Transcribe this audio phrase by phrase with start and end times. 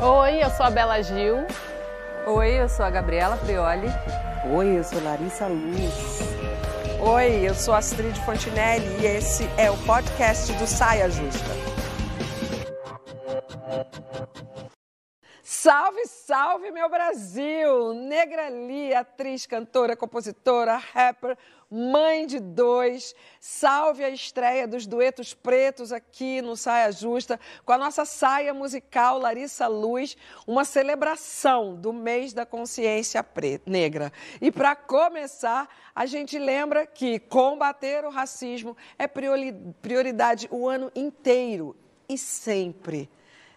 [0.00, 1.46] Oi, eu sou a Bela Gil.
[2.26, 3.86] Oi, eu sou a Gabriela Prioli.
[4.52, 6.20] Oi, eu sou Larissa Luz.
[7.00, 11.50] Oi, eu sou Astrid Fontinelli e esse é o podcast do Saia Justa.
[15.46, 17.92] Salve, salve, meu Brasil!
[17.92, 21.36] Negra Lee, atriz, cantora, compositora, rapper,
[21.70, 23.14] mãe de dois.
[23.38, 29.18] Salve a estreia dos duetos pretos aqui no Saia Justa, com a nossa saia musical
[29.18, 30.16] Larissa Luz,
[30.46, 33.22] uma celebração do mês da consciência
[33.66, 34.10] negra.
[34.40, 41.76] E para começar, a gente lembra que combater o racismo é prioridade o ano inteiro
[42.08, 43.10] e sempre.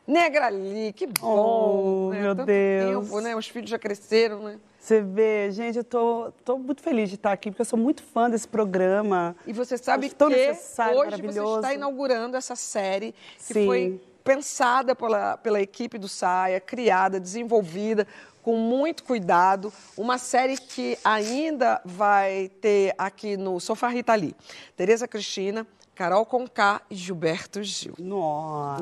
[0.08, 2.08] Negra ali, que bom.
[2.08, 2.22] Oh, né?
[2.22, 3.06] meu Tanto Deus.
[3.06, 3.36] Tempo, né?
[3.36, 4.58] Os filhos já cresceram, né?
[4.80, 8.02] Você vê, gente, eu tô, tô muito feliz de estar aqui, porque eu sou muito
[8.02, 9.36] fã desse programa.
[9.46, 13.66] E você sabe que hoje você está inaugurando essa série que Sim.
[13.66, 18.08] foi pensada pela, pela equipe do Saia, criada, desenvolvida
[18.42, 19.74] com muito cuidado.
[19.98, 24.34] Uma série que ainda vai ter aqui no Sofá Rita Lee.
[24.77, 27.95] Tereza Cristina, Carol Conká e Gilberto Gil.
[27.98, 28.81] Nossa.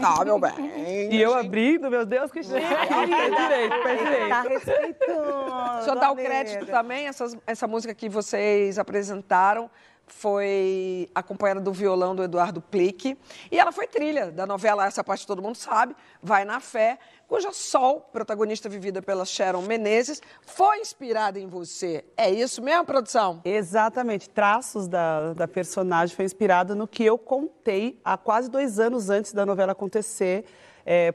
[0.00, 1.12] Tá, meu bem.
[1.12, 2.54] E eu abrindo, meu Deus, que chique.
[2.58, 4.28] Fez direito, fez direito.
[4.30, 5.74] Tá respeitando.
[5.76, 7.06] Deixa eu dar o crédito também.
[7.06, 9.70] Essas- essa música que vocês apresentaram
[10.06, 13.16] foi acompanhada do violão do Eduardo Plique.
[13.50, 16.98] E ela foi trilha da novela Essa Parte Todo Mundo Sabe, Vai na Fé,
[17.32, 22.04] cuja Sol, protagonista vivida pela Sharon Menezes, foi inspirada em você.
[22.14, 23.40] É isso mesmo, produção?
[23.42, 24.28] Exatamente.
[24.28, 29.32] Traços da, da personagem foi inspirado no que eu contei há quase dois anos antes
[29.32, 30.44] da novela acontecer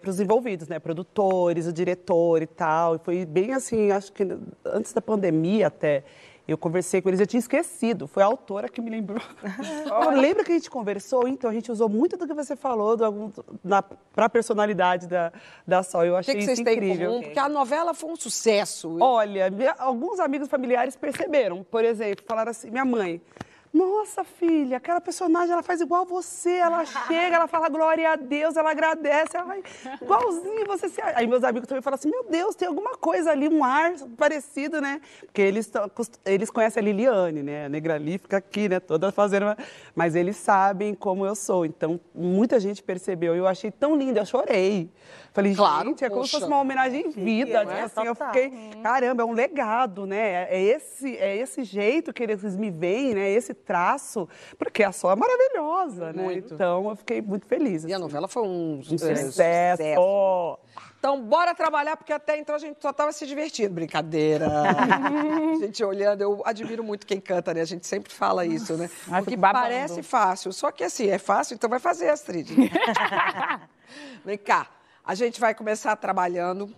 [0.02, 0.80] para os envolvidos, né?
[0.80, 2.96] Produtores, o diretor e tal.
[2.96, 4.24] E foi bem assim, acho que
[4.66, 6.04] antes da pandemia até.
[6.48, 8.08] Eu conversei com eles, eu tinha esquecido.
[8.08, 9.22] Foi a autora que me lembrou.
[10.08, 12.98] Eu lembro que a gente conversou, então a gente usou muito do que você falou
[14.14, 15.32] para a personalidade da,
[15.68, 16.06] da Sol.
[16.06, 17.10] Eu achei que, que vocês isso incrível.
[17.12, 17.22] comum?
[17.24, 18.98] Porque a novela foi um sucesso.
[19.02, 21.64] Olha, minha- alguns amigos familiares perceberam.
[21.64, 23.22] Por exemplo, falaram assim, minha mãe.
[23.74, 26.52] Nossa, filha, aquela personagem, ela faz igual você.
[26.52, 29.62] Ela chega, ela fala glória a Deus, ela agradece, ela vai
[30.02, 31.02] igualzinho você se...
[31.02, 34.80] Aí meus amigos também falam assim, meu Deus, tem alguma coisa ali, um ar parecido,
[34.82, 35.02] né?
[35.26, 35.72] Porque eles,
[36.26, 37.66] eles conhecem a Liliane, né?
[37.66, 38.80] A Negra Li fica aqui, né?
[38.80, 39.44] Toda fazendo...
[39.44, 39.58] uma-
[39.96, 41.66] Mas eles sabem como eu sou.
[41.66, 43.36] Então, muita gente percebeu.
[43.36, 44.90] Eu achei tão linda, eu chorei.
[45.34, 46.40] Falei, Claro, gente, é como se poxa.
[46.40, 47.62] fosse uma homenagem em vida.
[47.62, 48.52] é, tipo assim, eu fiquei,
[48.82, 50.48] caramba, é um legado, né?
[50.50, 53.30] É esse, é esse jeito que eles me veem, né?
[53.30, 56.24] Esse traço, porque a Sol é maravilhosa, né?
[56.24, 56.54] Muito.
[56.54, 57.84] Então eu fiquei muito feliz.
[57.84, 58.04] E a assim.
[58.04, 59.84] novela foi um, Um é, sucesso.
[61.00, 63.74] Então, bora trabalhar, porque até então a gente só estava se divertindo.
[63.74, 64.48] Brincadeira.
[65.54, 67.62] a gente olhando, eu admiro muito quem canta, né?
[67.62, 68.90] A gente sempre fala isso, né?
[69.10, 70.52] Ai, Porque parece fácil.
[70.52, 72.50] Só que assim, é fácil, então vai fazer, Astrid.
[74.26, 74.68] Vem cá.
[75.06, 76.74] A gente vai começar trabalhando.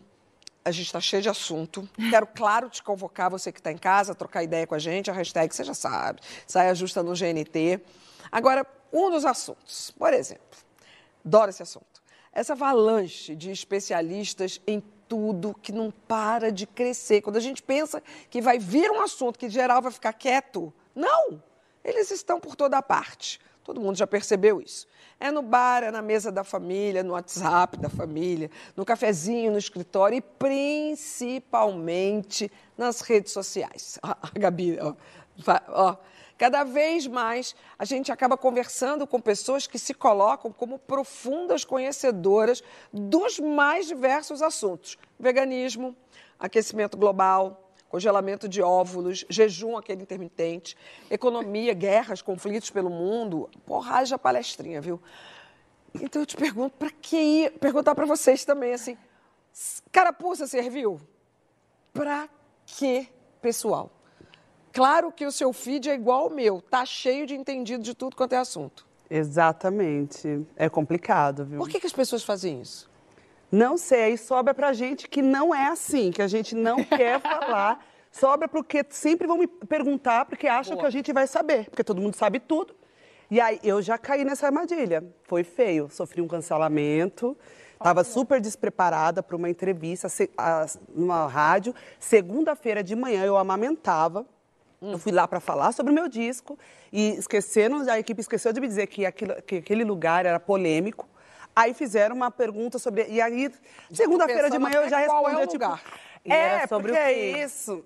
[0.63, 1.87] A gente está cheio de assunto.
[2.09, 5.09] Quero, claro, te convocar, você que está em casa, trocar ideia com a gente.
[5.09, 6.19] A hashtag você já sabe.
[6.45, 7.81] Saia justa no GNT.
[8.31, 9.91] Agora, um dos assuntos.
[9.91, 10.57] Por exemplo,
[11.25, 12.01] adoro esse assunto.
[12.31, 17.21] Essa avalanche de especialistas em tudo que não para de crescer.
[17.21, 21.41] Quando a gente pensa que vai vir um assunto que geral vai ficar quieto, não!
[21.83, 23.39] Eles estão por toda parte.
[23.69, 24.87] Todo mundo já percebeu isso.
[25.19, 29.59] É no bar, é na mesa da família, no WhatsApp da família, no cafezinho, no
[29.59, 33.99] escritório e principalmente nas redes sociais.
[34.03, 34.95] A Gabi, ó,
[35.67, 35.97] ó,
[36.35, 42.63] Cada vez mais a gente acaba conversando com pessoas que se colocam como profundas conhecedoras
[42.91, 45.95] dos mais diversos assuntos: veganismo,
[46.39, 50.77] aquecimento global, congelamento de óvulos, jejum aquele intermitente,
[51.09, 53.49] economia, guerras, conflitos pelo mundo.
[53.65, 55.01] Porra, haja palestrinha, viu?
[55.95, 57.51] Então eu te pergunto, para que ir?
[57.59, 58.95] Perguntar para vocês também, assim,
[59.91, 61.01] carapuça serviu?
[61.91, 62.29] Para
[62.65, 63.09] que,
[63.41, 63.91] pessoal?
[64.71, 68.15] Claro que o seu feed é igual ao meu, tá cheio de entendido de tudo
[68.15, 68.87] quanto é assunto.
[69.09, 70.45] Exatamente.
[70.55, 71.57] É complicado, viu?
[71.57, 72.87] Por que, que as pessoas fazem isso?
[73.51, 77.19] Não sei, aí sobra pra gente que não é assim, que a gente não quer
[77.19, 77.83] falar.
[78.11, 80.81] Sobra porque sempre vão me perguntar, porque acham Boa.
[80.81, 82.75] que a gente vai saber, porque todo mundo sabe tudo.
[83.31, 85.03] E aí eu já caí nessa armadilha.
[85.23, 87.37] Foi feio, sofri um cancelamento.
[87.73, 91.73] Estava super despreparada para uma entrevista se- a- numa rádio.
[91.99, 94.25] Segunda-feira de manhã eu amamentava.
[94.81, 96.57] Eu fui lá para falar sobre o meu disco
[96.91, 101.07] e esquecendo, a equipe esqueceu de me dizer que, aquilo, que aquele lugar era polêmico.
[101.59, 103.05] Aí fizeram uma pergunta sobre.
[103.09, 103.51] E aí,
[103.91, 105.47] segunda-feira de manhã eu já até qual é respondi.
[105.47, 105.83] o tipo, lugar.
[106.23, 107.85] Era é, sobre porque o é isso.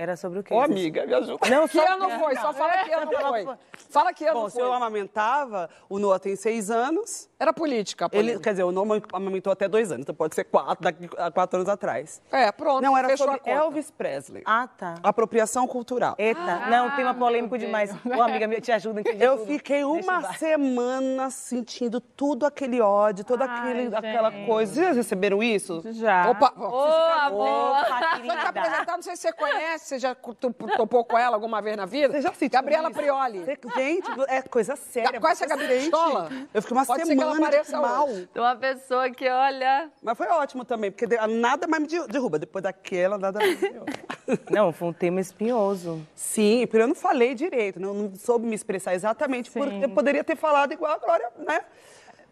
[0.00, 0.54] Era sobre o quê?
[0.54, 1.50] Ô, amiga, me ajuda.
[1.50, 2.36] Não, Que ano foi?
[2.36, 3.48] Só fala que ano foi.
[3.90, 4.76] Fala que ano Bom, se eu foi.
[4.76, 7.28] amamentava, o Noah tem seis anos.
[7.40, 8.42] Era política, a Ele, polêmica.
[8.44, 11.56] quer dizer, o Noah amamentou até dois anos, então pode ser quatro, daqui a quatro
[11.58, 12.22] anos atrás.
[12.30, 13.40] É, pronto, Não, era sobre.
[13.44, 14.42] Elvis Presley.
[14.46, 14.94] Ah, tá.
[15.02, 16.14] Apropriação cultural.
[16.16, 17.90] Eita, não, tema polêmico demais.
[18.06, 19.46] Ô, amiga, me- te ajuda a entender Eu tudo.
[19.48, 24.74] fiquei uma semana sentindo tudo aquele ódio, toda Ai, aquela coisa.
[24.74, 25.82] Vocês já receberam isso?
[25.92, 26.30] Já.
[26.30, 26.52] Opa.
[26.56, 28.42] Opa, Vai te querida.
[28.48, 32.12] apresentar, não sei se você conhece, você já topou com ela alguma vez na vida?
[32.14, 32.98] Você já sentiu Gabriela isso?
[32.98, 33.44] Prioli.
[33.74, 35.20] Gente, é coisa séria.
[35.20, 35.56] Conhece a.
[35.56, 36.28] Pistola?
[36.52, 38.08] Eu fiquei uma Pode ser que ela semana mal.
[38.08, 38.28] hoje.
[38.34, 42.38] Uma pessoa que, olha, Mas foi ótimo também, porque nada mais me de- derruba.
[42.38, 43.92] Depois daquela, nada mais me derruba.
[44.50, 46.06] Não, foi um tema espinhoso.
[46.14, 50.22] Sim, porque eu não falei direito, não, não soube me expressar exatamente, porque eu poderia
[50.22, 51.62] ter falado igual a Glória, né?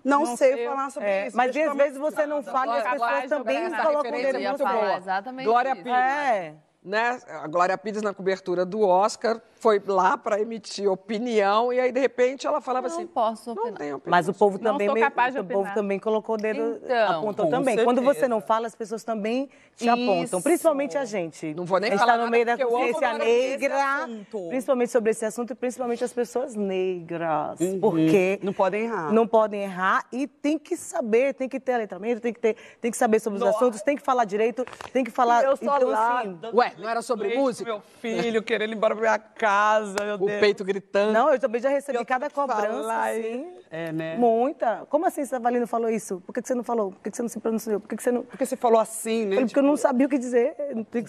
[0.04, 1.36] Não, sei falar sobre É, isso.
[1.36, 4.96] mas às vezes você não fala e as pessoas também colocam é muito boa.
[4.98, 5.74] exatamente Glória.
[5.74, 5.92] Pires.
[5.92, 6.54] É.
[6.86, 7.20] né?
[7.28, 11.98] A Glória Pires na cobertura do Oscar foi lá para emitir opinião e aí de
[11.98, 13.78] repente ela falava Não assim, posso não opinar.
[13.78, 14.10] tem opinião.
[14.10, 17.82] Mas o povo Não também meio- o povo também colocou o dedo, Então, apontou também.
[17.82, 18.28] Quando você certeza.
[18.28, 20.42] não fala, as pessoas também te apontam, Isso.
[20.42, 21.52] principalmente a gente.
[21.54, 24.08] Não vou nem a gente falar tá no nada, meio da consciência negra,
[24.48, 27.80] principalmente sobre esse assunto e principalmente as pessoas negras, Uhum.
[27.80, 29.12] porque Não podem errar.
[29.12, 32.90] não podem errar e tem que saber, tem que ter letramento, tem que ter, tem
[32.90, 33.56] que saber sobre os Nossa.
[33.56, 35.44] assuntos, tem que falar direito, tem que falar.
[35.44, 37.70] Eu sou então, lá, assim, Ué, não era sobre leite música?
[37.70, 40.40] Meu filho querendo ir embora pra minha casa, meu O Deus.
[40.40, 41.12] peito gritando.
[41.12, 43.46] não, eu também já recebi Eu cada cobrança, falar, assim.
[43.70, 44.16] É, né?
[44.16, 44.86] Muita.
[44.88, 46.22] Como assim, Savalino falou isso?
[46.26, 46.92] Por que que você não falou?
[46.92, 47.80] Por que que você não se pronunciou?
[47.80, 48.22] Por que que você não.
[48.22, 49.36] Porque você falou assim, né?
[49.40, 50.54] Porque eu não sabia o que dizer.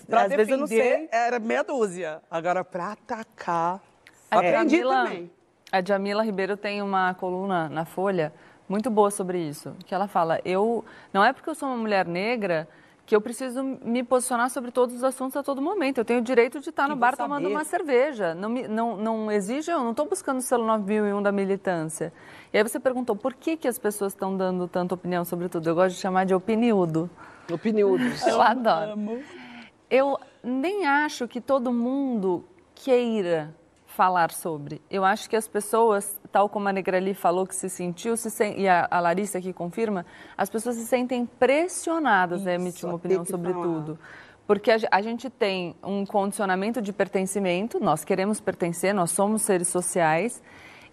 [0.08, 1.08] Pra Às vezes eu não sei.
[1.12, 2.22] Era meia dúzia.
[2.30, 3.80] Agora, pra atacar.
[4.30, 5.32] A Aprendi Jamila- também.
[5.72, 8.34] A Jamila Ribeiro tem uma coluna na Folha
[8.70, 12.06] muito boa sobre isso, que ela fala, eu não é porque eu sou uma mulher
[12.06, 12.68] negra
[13.08, 16.00] que eu preciso me posicionar sobre todos os assuntos a todo momento.
[16.00, 17.24] Eu tenho o direito de estar no bar saber.
[17.24, 18.36] tomando uma cerveja.
[18.36, 22.12] Não, me, não, não exige, eu não estou buscando o selo 9001 da militância.
[22.52, 25.70] E aí você perguntou por que, que as pessoas estão dando tanta opinião sobre tudo.
[25.70, 27.10] Eu gosto de chamar de opiniudo.
[27.50, 28.22] Opiniúdos.
[28.28, 29.00] Eu adoro.
[29.90, 32.44] Eu nem acho que todo mundo
[32.76, 33.56] queira
[33.98, 34.80] falar sobre.
[34.92, 38.54] Eu acho que as pessoas, tal como a Negrali falou que se sentiu, se sen-
[38.60, 40.06] e a, a Larissa aqui confirma,
[40.38, 43.66] as pessoas se sentem pressionadas a emitir Isso, uma opinião que sobre falar.
[43.66, 44.00] tudo.
[44.46, 49.68] Porque a, a gente tem um condicionamento de pertencimento, nós queremos pertencer, nós somos seres
[49.68, 50.44] sociais,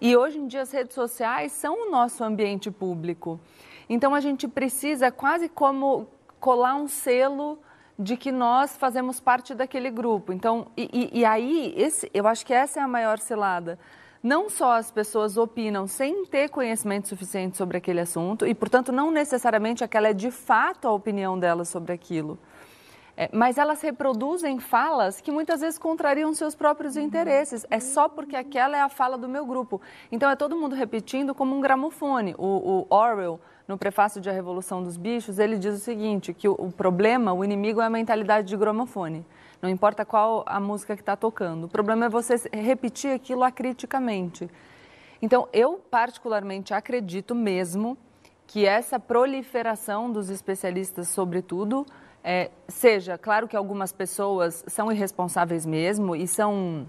[0.01, 3.39] e hoje em dia as redes sociais são o nosso ambiente público.
[3.87, 6.07] Então a gente precisa quase como
[6.41, 7.59] colar um selo
[7.99, 10.33] de que nós fazemos parte daquele grupo.
[10.33, 13.79] Então, e, e- e aí, esse, eu acho que essa é a maior cilada.
[14.23, 19.11] Não só as pessoas opinam sem ter conhecimento suficiente sobre aquele assunto, e, portanto, não
[19.11, 22.39] necessariamente aquela é de fato a opinião delas sobre aquilo.
[23.17, 27.65] É, mas elas reproduzem falas que muitas vezes contrariam seus próprios interesses.
[27.71, 29.81] É só porque aquela é a fala do meu grupo.
[30.11, 32.35] Então é todo mundo repetindo como um gramofone.
[32.37, 36.49] O, o Orwell, no prefácio de A Revolução dos Bichos, ele diz o seguinte, que
[36.49, 39.25] o, o problema, o inimigo é a mentalidade de gramofone.
[39.63, 41.65] Não importa qual a música que está tocando.
[41.65, 44.49] O problema é você repetir aquilo acriticamente.
[45.23, 47.97] Então, eu particularmente acredito mesmo
[48.47, 51.87] que essa proliferação dos especialistas, sobretudo,
[52.23, 56.87] é, seja, claro que algumas pessoas são irresponsáveis mesmo e são.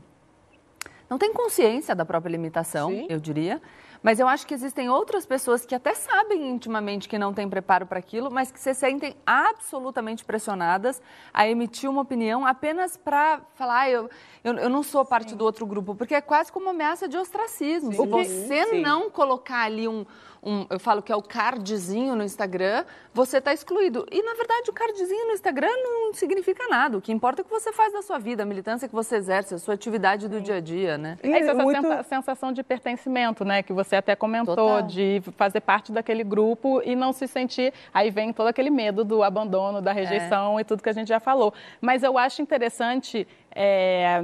[1.09, 3.07] não têm consciência da própria limitação, Sim.
[3.09, 3.61] eu diria.
[4.05, 7.87] Mas eu acho que existem outras pessoas que até sabem intimamente que não têm preparo
[7.87, 11.01] para aquilo, mas que se sentem absolutamente pressionadas
[11.33, 14.07] a emitir uma opinião apenas para falar, ah, eu,
[14.43, 17.17] eu, eu não sou parte do outro grupo, porque é quase como uma ameaça de
[17.17, 17.91] ostracismo.
[17.93, 18.81] Se você Sim.
[18.81, 20.05] não colocar ali um,
[20.43, 24.05] um, eu falo que é o cardzinho no Instagram, você está excluído.
[24.11, 26.95] E, na verdade, o cardzinho no Instagram não significa nada.
[26.99, 29.15] O que importa é o que você faz da sua vida, a militância que você
[29.15, 31.17] exerce, a sua atividade do dia a dia, né?
[31.23, 33.63] É isso, essa muito- sensa- sensação de pertencimento, né?
[33.63, 34.81] Que você até comentou, Total.
[34.83, 37.73] de fazer parte daquele grupo e não se sentir.
[37.93, 41.19] Aí vem todo aquele medo do abandono, da rejeição e tudo que a gente já
[41.19, 41.53] falou.
[41.81, 43.27] Mas eu acho interessante.
[43.53, 44.19] é,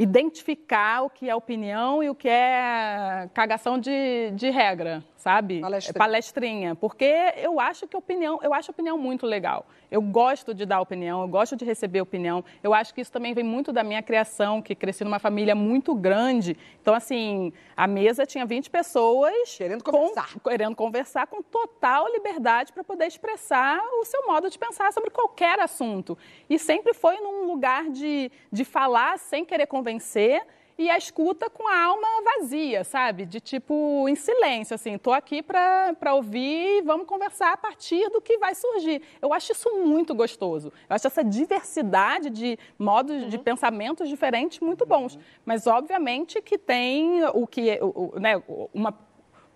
[0.00, 5.60] Identificar o que é opinião e o que é cagação de, de regra, sabe?
[5.60, 5.98] Palestrinha.
[5.98, 6.74] Palestrinha.
[6.76, 7.04] Porque
[7.36, 9.66] eu acho que opinião, eu acho opinião muito legal.
[9.90, 12.44] Eu gosto de dar opinião, eu gosto de receber opinião.
[12.62, 15.94] Eu acho que isso também vem muito da minha criação, que cresci numa família muito
[15.94, 16.56] grande.
[16.80, 19.56] Então, assim, a mesa tinha 20 pessoas.
[19.56, 20.28] Querendo com- conversar.
[20.40, 25.58] querendo conversar com total liberdade para poder expressar o seu modo de pensar sobre qualquer
[25.58, 26.16] assunto.
[26.48, 30.46] E sempre foi num lugar de, de falar sem querer convencer
[30.78, 33.26] e a escuta com a alma vazia, sabe?
[33.26, 38.20] De tipo, em silêncio, assim, tô aqui para ouvir e vamos conversar a partir do
[38.20, 39.02] que vai surgir.
[39.20, 40.72] Eu acho isso muito gostoso.
[40.88, 43.28] Eu acho essa diversidade de modos uhum.
[43.28, 45.16] de pensamentos diferentes muito bons.
[45.16, 45.20] Uhum.
[45.44, 48.40] Mas, obviamente, que tem o que, o, o, né,
[48.72, 48.96] uma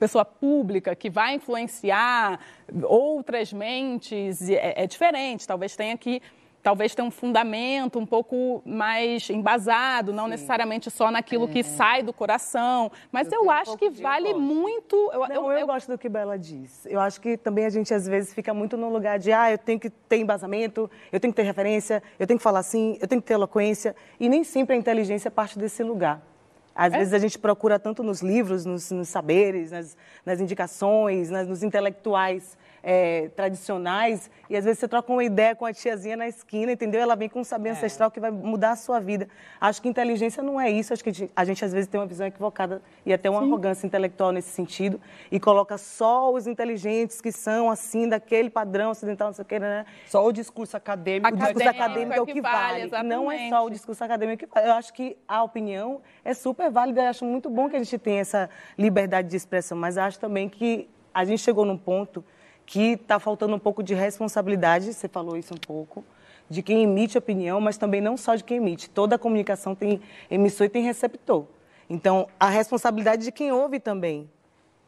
[0.01, 2.41] pessoa pública que vai influenciar
[2.83, 5.47] outras mentes é, é diferente.
[5.47, 6.21] Talvez tenha que
[6.63, 10.31] talvez tenha um fundamento um pouco mais embasado, não Sim.
[10.31, 11.49] necessariamente só naquilo é.
[11.49, 12.91] que sai do coração.
[13.11, 14.97] Mas eu, eu acho um que vale muito.
[15.13, 16.87] Eu, não, eu, eu, eu, gosto do que Bela diz.
[16.87, 19.59] Eu acho que também a gente às vezes fica muito no lugar de ah, eu
[19.59, 23.09] tenho que ter embasamento, eu tenho que ter referência, eu tenho que falar assim, eu
[23.09, 23.97] tenho que ter eloquência.
[24.21, 26.32] E nem sempre a inteligência parte desse lugar.
[26.75, 26.99] Às é?
[26.99, 31.63] vezes a gente procura tanto nos livros, nos, nos saberes, nas, nas indicações, nas, nos
[31.63, 36.73] intelectuais é, tradicionais, e às vezes você troca uma ideia com a tiazinha na esquina,
[36.73, 37.01] entendeu?
[37.01, 37.73] Ela vem com um saber é.
[37.73, 39.29] ancestral que vai mudar a sua vida.
[39.61, 42.27] Acho que inteligência não é isso, acho que a gente às vezes tem uma visão
[42.27, 43.47] equivocada e até uma Sim.
[43.47, 45.01] arrogância intelectual nesse sentido,
[45.31, 49.59] e coloca só os inteligentes que são assim, daquele padrão ocidental, não sei o que,
[49.59, 49.87] né?
[50.07, 51.33] Só o discurso acadêmico.
[51.33, 52.89] O discurso acadêmico é, o que vale.
[52.89, 54.69] vale não é só o discurso acadêmico que vale.
[54.69, 57.99] Eu acho que a opinião é super válida, eu acho muito bom que a gente
[57.99, 62.25] tenha essa liberdade de expressão, mas acho também que a gente chegou num ponto
[62.65, 66.05] que está faltando um pouco de responsabilidade, você falou isso um pouco,
[66.49, 68.89] de quem emite opinião, mas também não só de quem emite.
[68.89, 70.01] Toda a comunicação tem
[70.31, 71.47] emissor e tem receptor.
[71.89, 74.31] Então, a responsabilidade de quem ouve também.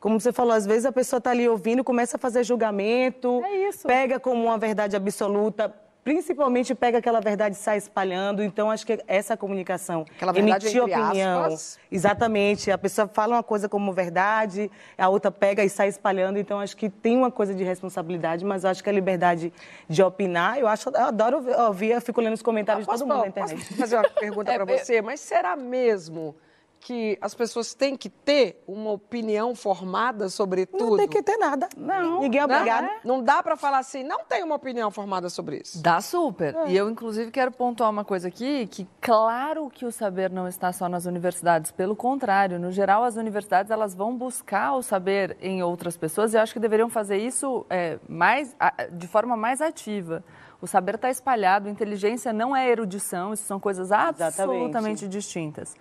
[0.00, 3.70] Como você falou, às vezes a pessoa está ali ouvindo, começa a fazer julgamento, é
[3.86, 5.74] pega como uma verdade absoluta,
[6.04, 8.42] principalmente pega aquela verdade e sai espalhando.
[8.42, 11.78] Então, acho que essa comunicação, aquela verdade emitir opinião, aspas.
[11.90, 12.70] exatamente.
[12.70, 16.38] A pessoa fala uma coisa como verdade, a outra pega e sai espalhando.
[16.38, 19.52] Então, acho que tem uma coisa de responsabilidade, mas acho que a liberdade
[19.88, 23.20] de opinar, eu acho, eu adoro ouvir, eu fico lendo os comentários de todo mundo
[23.22, 23.56] na internet.
[23.56, 25.00] Posso fazer uma pergunta para é, você?
[25.00, 26.36] Mas será mesmo?
[26.84, 30.90] Que as pessoas têm que ter uma opinião formada sobre tudo?
[30.90, 31.66] Não tem que ter nada.
[31.74, 32.20] Não.
[32.20, 32.84] Ninguém é obrigado.
[33.02, 35.82] Não, não dá para falar assim, não tem uma opinião formada sobre isso.
[35.82, 36.54] Dá super.
[36.54, 36.68] É.
[36.68, 40.74] E eu, inclusive, quero pontuar uma coisa aqui, que claro que o saber não está
[40.74, 41.70] só nas universidades.
[41.70, 46.36] Pelo contrário, no geral, as universidades elas vão buscar o saber em outras pessoas e
[46.36, 48.54] eu acho que deveriam fazer isso é, mais,
[48.92, 50.22] de forma mais ativa.
[50.60, 55.08] O saber está espalhado, inteligência não é erudição, isso são coisas absolutamente Exatamente.
[55.08, 55.74] distintas.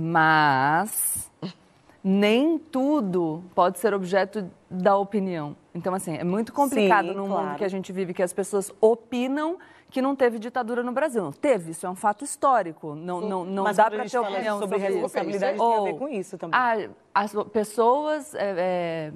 [0.00, 1.28] Mas
[2.04, 5.56] nem tudo pode ser objeto da opinião.
[5.74, 7.46] Então, assim, é muito complicado Sim, no claro.
[7.48, 9.58] mundo que a gente vive, que as pessoas opinam
[9.90, 11.24] que não teve ditadura no Brasil.
[11.24, 12.94] Não teve, isso é um fato histórico.
[12.94, 15.64] Não, não, não dá para ter opinião sobre, sobre responsabilidade isso.
[15.64, 16.60] tem a ver com isso também.
[16.60, 16.76] A,
[17.12, 19.12] as pessoas é, é,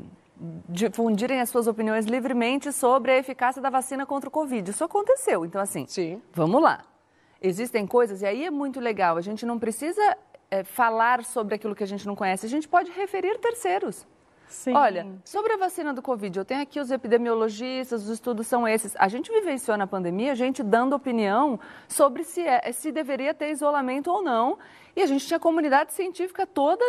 [0.69, 4.69] difundirem as suas opiniões livremente sobre a eficácia da vacina contra o Covid.
[4.69, 5.45] Isso aconteceu.
[5.45, 6.21] Então, assim, Sim.
[6.33, 6.81] vamos lá.
[7.41, 10.17] Existem coisas, e aí é muito legal, a gente não precisa
[10.53, 14.07] é, falar sobre aquilo que a gente não conhece, a gente pode referir terceiros.
[14.47, 14.75] Sim.
[14.75, 18.95] Olha, sobre a vacina do Covid, eu tenho aqui os epidemiologistas, os estudos são esses.
[18.99, 23.51] A gente vivenciou na pandemia, a gente dando opinião sobre se, é, se deveria ter
[23.51, 24.59] isolamento ou não.
[24.95, 26.85] E a gente tinha a comunidade científica toda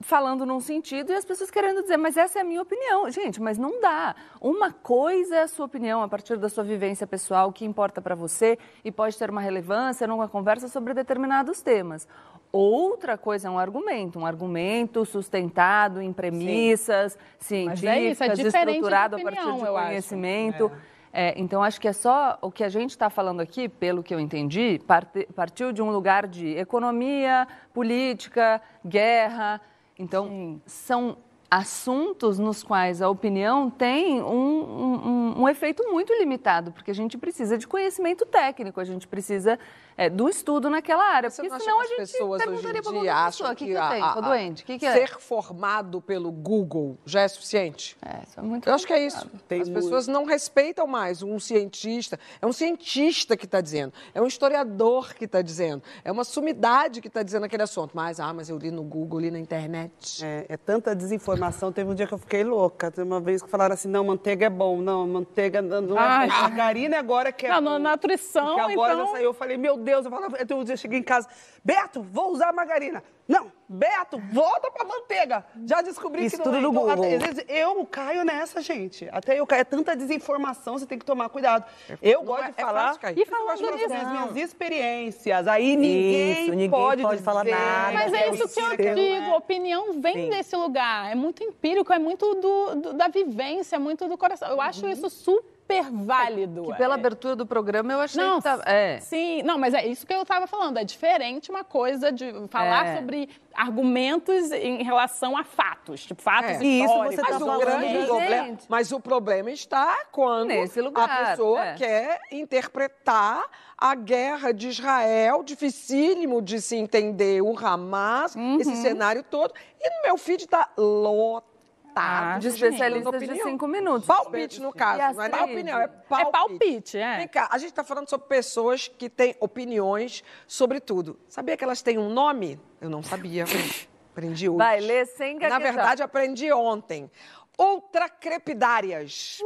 [0.00, 3.10] falando num sentido e as pessoas querendo dizer, mas essa é a minha opinião.
[3.10, 4.14] Gente, mas não dá.
[4.40, 8.14] Uma coisa é a sua opinião a partir da sua vivência pessoal, que importa para
[8.14, 12.06] você e pode ter uma relevância numa conversa sobre determinados temas.
[12.52, 17.74] Outra coisa é um argumento, um argumento sustentado em premissas Sim.
[17.74, 20.72] científicas, é é estruturado opinião, a partir de conhecimento.
[20.92, 20.96] É.
[21.18, 24.14] É, então, acho que é só o que a gente está falando aqui, pelo que
[24.14, 29.58] eu entendi, part, partiu de um lugar de economia, política, guerra.
[29.98, 30.60] Então, Sim.
[30.66, 31.16] são
[31.50, 37.16] assuntos nos quais a opinião tem um, um, um, efeito muito limitado, porque a gente
[37.16, 39.58] precisa de conhecimento técnico, a gente precisa
[39.96, 41.30] é, do estudo naquela área.
[41.30, 44.06] Você porque senão a gente pessoas perguntaria para pessoa, o que, que, eu tenho?
[44.06, 44.92] Estou doente, que, que é?
[44.92, 47.96] Ser formado pelo Google já é suficiente?
[48.04, 49.28] É, isso é muito Eu acho que é isso.
[49.48, 49.82] Tem As muito...
[49.82, 52.18] pessoas não respeitam mais um cientista.
[52.40, 57.00] É um cientista que está dizendo, é um historiador que está dizendo, é uma sumidade
[57.00, 57.92] que está dizendo aquele assunto.
[57.94, 60.24] Mas, ah, mas eu li no Google, li na internet.
[60.24, 61.72] É, é tanta desinformação.
[61.72, 62.90] Teve um dia que eu fiquei louca.
[62.90, 64.80] Teve uma vez que falaram assim, não, manteiga é bom.
[64.80, 66.32] Não, manteiga não é bom.
[66.32, 67.78] Margarina agora que é não, bom.
[67.78, 69.06] Na nutrição, Porque agora então...
[69.06, 71.28] já saiu, eu falei, meu Deus, eu falava, eu, eu cheguei em casa,
[71.64, 73.02] Beto, vou usar margarina.
[73.28, 75.44] Não, Beto, volta pra manteiga.
[75.64, 76.60] Já descobri Isso que não tudo é.
[76.60, 77.04] no então, Google.
[77.04, 79.08] Até, às vezes eu caio nessa, gente.
[79.10, 79.62] Até eu caio.
[79.62, 81.64] É tanta desinformação, você tem que tomar cuidado.
[82.00, 82.96] Eu não gosto é, de falar.
[83.02, 85.48] É e falando nisso, das minhas experiências.
[85.48, 87.92] Aí ninguém, isso, ninguém pode, pode falar nada.
[87.92, 89.30] Mas é isso que eu digo.
[89.32, 90.30] A opinião vem Sim.
[90.30, 91.10] desse lugar.
[91.10, 94.48] É muito empírico, é muito do, do, da vivência, muito do coração.
[94.48, 94.92] Eu acho uhum.
[94.92, 96.62] isso super super válido.
[96.64, 96.98] Que pela É.
[96.98, 98.62] abertura do programa eu achei Não, que tá...
[98.64, 99.00] É.
[99.00, 100.78] Sim, não, mas é isso que eu estava falando.
[100.78, 102.96] É diferente uma coisa de falar É.
[102.96, 106.62] sobre argumentos em relação a fatos, tipo fatos É.
[106.62, 110.80] E isso você tá Mas o falando grande problema, mas o problema está quando Nesse
[110.80, 111.74] lugar, a pessoa é.
[111.74, 113.44] quer interpretar
[113.78, 118.60] a guerra de Israel, dificílimo de se entender o Hamas, Uhum.
[118.60, 119.52] esse cenário todo.
[119.80, 121.55] E no meu feed está lotado
[121.98, 124.06] Ah, De especialistas de cinco minutos.
[124.06, 125.16] Palpite, no caso.
[125.16, 126.30] Não é nem opinião, é É palpite.
[126.32, 127.16] palpite, é.
[127.18, 131.18] Vem cá, a gente está falando sobre pessoas que têm opiniões sobre tudo.
[131.28, 132.60] Sabia que elas têm um nome?
[132.80, 133.44] Eu não sabia.
[134.12, 134.56] Aprendi hoje.
[134.58, 135.60] Vai ler sem Na gaguejar.
[135.74, 137.10] verdade, aprendi ontem.
[137.58, 139.38] Ultracrepidárias.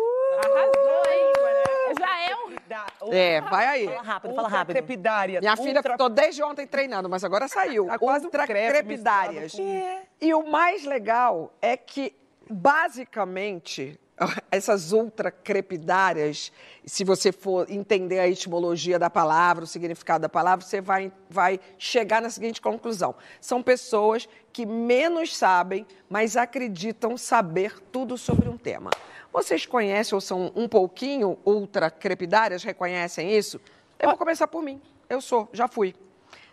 [0.44, 1.94] Arrasou, hein?
[1.98, 3.12] Já é um.
[3.12, 3.86] É, vai aí.
[3.86, 4.76] Fala rápido, fala rápido.
[4.76, 5.40] Crepidária.
[5.40, 7.86] Minha filha ficou desde ontem treinando, mas agora saiu.
[7.86, 9.54] Tá quase um crepe Ultracrepidárias.
[9.54, 12.14] misturado E o mais legal é que,
[12.50, 13.98] basicamente,
[14.50, 16.52] essas ultracrepidárias,
[16.84, 21.60] se você for entender a etimologia da palavra, o significado da palavra, você vai, vai
[21.78, 23.14] chegar na seguinte conclusão.
[23.40, 28.90] São pessoas que menos sabem, mas acreditam saber tudo sobre um tema.
[29.32, 32.64] Vocês conhecem ou são um pouquinho ultracrepidárias?
[32.64, 33.60] Reconhecem isso?
[33.98, 34.80] Eu vou começar por mim.
[35.08, 35.94] Eu sou, já fui.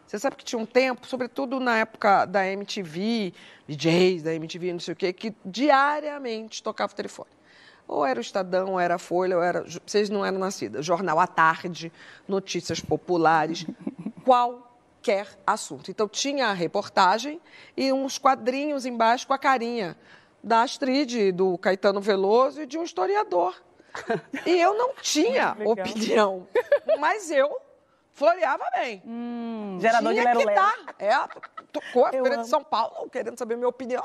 [0.08, 3.34] Você sabe que tinha um tempo, sobretudo na época da MTV,
[3.68, 7.30] DJs da MTV, não sei o quê, que diariamente tocava o telefone.
[7.86, 9.66] Ou era o Estadão, ou era a Folha, ou era.
[9.86, 10.86] Vocês não eram nascidas.
[10.86, 11.92] Jornal à tarde,
[12.26, 13.66] notícias populares,
[14.24, 15.92] qualquer assunto.
[15.92, 17.42] Então tinha a reportagem
[17.76, 19.98] e uns quadrinhos embaixo com a carinha
[20.42, 23.62] da Astrid, do Caetano Veloso e de um historiador.
[24.46, 26.48] E eu não tinha opinião,
[27.00, 27.60] mas eu
[28.18, 29.02] floreava bem.
[29.80, 30.96] Gerador de tinha que dar.
[30.98, 31.12] É,
[31.72, 32.48] tocou a Feira de.
[32.50, 34.04] São Paulo, querendo saber minha opinião.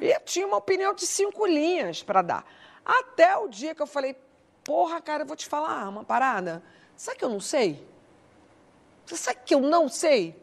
[0.00, 2.44] E eu tinha uma opinião de cinco linhas para dar.
[2.84, 4.14] Até o dia que eu falei,
[4.62, 6.62] porra, cara, eu vou te falar uma parada.
[6.94, 7.82] Sabe que eu não sei?
[9.06, 10.40] Você sabe que eu não sei?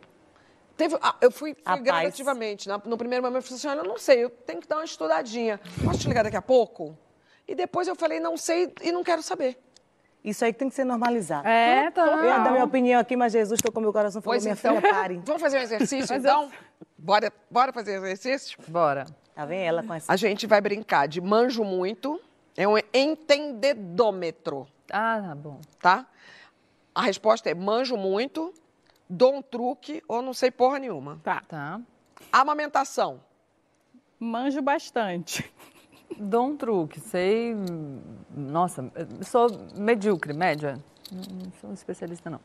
[0.76, 2.68] Teve, ah, eu fui, fui gradativamente.
[2.68, 4.78] Na- no primeiro momento, eu falei assim: olha, eu não sei, eu tenho que dar
[4.78, 5.60] uma estudadinha.
[5.86, 6.98] Posso te ligar daqui a pouco?
[7.48, 9.58] E depois eu falei: não sei e não quero saber.
[10.24, 11.46] Isso aí tem que ser normalizado.
[11.48, 12.02] É, tá.
[12.06, 14.56] Eu ia dar minha opinião aqui, mas Jesus tocou meu coração e falou, Pois minha
[14.58, 15.22] então, filha, pare.
[15.26, 16.50] vamos fazer um exercício então?
[16.98, 18.58] Bora, bora fazer exercício?
[18.68, 19.06] Bora.
[19.36, 20.12] Tá vendo ela com essa...
[20.12, 22.22] A gente vai brincar de manjo muito,
[22.56, 25.60] é um entendedômetro, Ah, tá bom.
[25.80, 26.06] tá?
[26.96, 28.54] A resposta é manjo muito,
[29.10, 31.20] dou um truque ou não sei porra nenhuma.
[31.24, 31.42] Tá.
[31.48, 31.82] Tá.
[32.32, 33.20] Amamentação.
[34.20, 35.52] Manjo bastante.
[36.20, 37.56] Dou um truque, sei.
[38.36, 40.78] Nossa, sou medíocre, média.
[41.12, 42.40] Não sou especialista, não.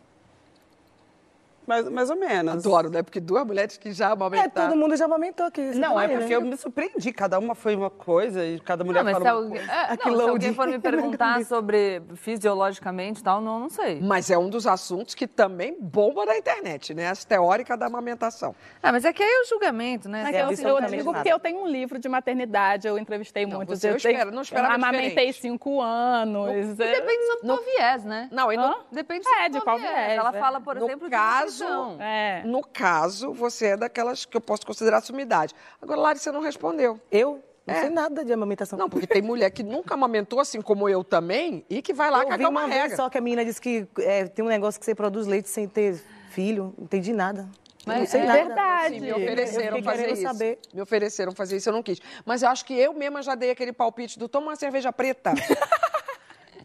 [1.69, 2.65] Mais, mais ou menos.
[2.67, 3.03] Adoro, né?
[3.03, 4.71] Porque duas mulheres que já É, amamentaram.
[4.71, 5.61] todo mundo já amamentou aqui.
[5.77, 6.35] Não, é porque né?
[6.37, 7.13] eu me surpreendi.
[7.13, 9.73] Cada uma foi uma coisa e cada mulher Não, mas se, falou uma alguém, coisa.
[9.81, 14.01] é, Aqui não, se alguém for me perguntar sobre fisiologicamente e tal, não, não sei.
[14.01, 17.09] Mas é um dos assuntos que também bomba na internet, né?
[17.09, 18.55] As teóricas da amamentação.
[18.83, 20.23] Ah, mas é que aí é o julgamento, né?
[20.25, 23.45] Mas É, eu, eu absolutamente digo porque eu tenho um livro de maternidade, eu entrevistei
[23.45, 23.79] Não, muitos.
[23.79, 25.41] você eu não espera- não esperava eu amamentei diferente.
[25.41, 26.79] cinco anos.
[26.81, 28.29] é- Depende do viés, né?
[28.33, 28.57] Não, e?
[28.93, 29.93] Depende É, do de teu qual viés.
[29.95, 30.41] viés, Ela é.
[30.41, 31.97] fala, por exemplo, caso- nutrição.
[32.03, 32.43] É.
[32.45, 35.55] no caso, você é daquelas que eu posso considerar sumidade.
[35.81, 37.01] Agora, Lari, você não respondeu.
[37.11, 37.81] Eu não É.
[37.83, 38.79] sei nada de amamentação.
[38.79, 42.19] Não, porque tem mulher que nunca amamentou, assim como eu também, e que vai lá
[42.21, 42.87] eu vi cagar uma, uma regra.
[42.89, 45.49] vez só que a menina disse que é, tem um negócio que você produz leite
[45.49, 46.75] sem ter filho.
[46.79, 47.49] Não entendi nada.
[47.87, 48.45] Eu não Mas sei é nada.
[48.45, 48.95] verdade.
[48.97, 50.23] Sim, me ofereceram fazer isso.
[50.23, 50.59] saber.
[50.75, 51.99] Me ofereceram fazer isso, eu não quis.
[52.27, 55.33] Mas eu acho que eu mesma já dei aquele palpite do toma uma cerveja preta.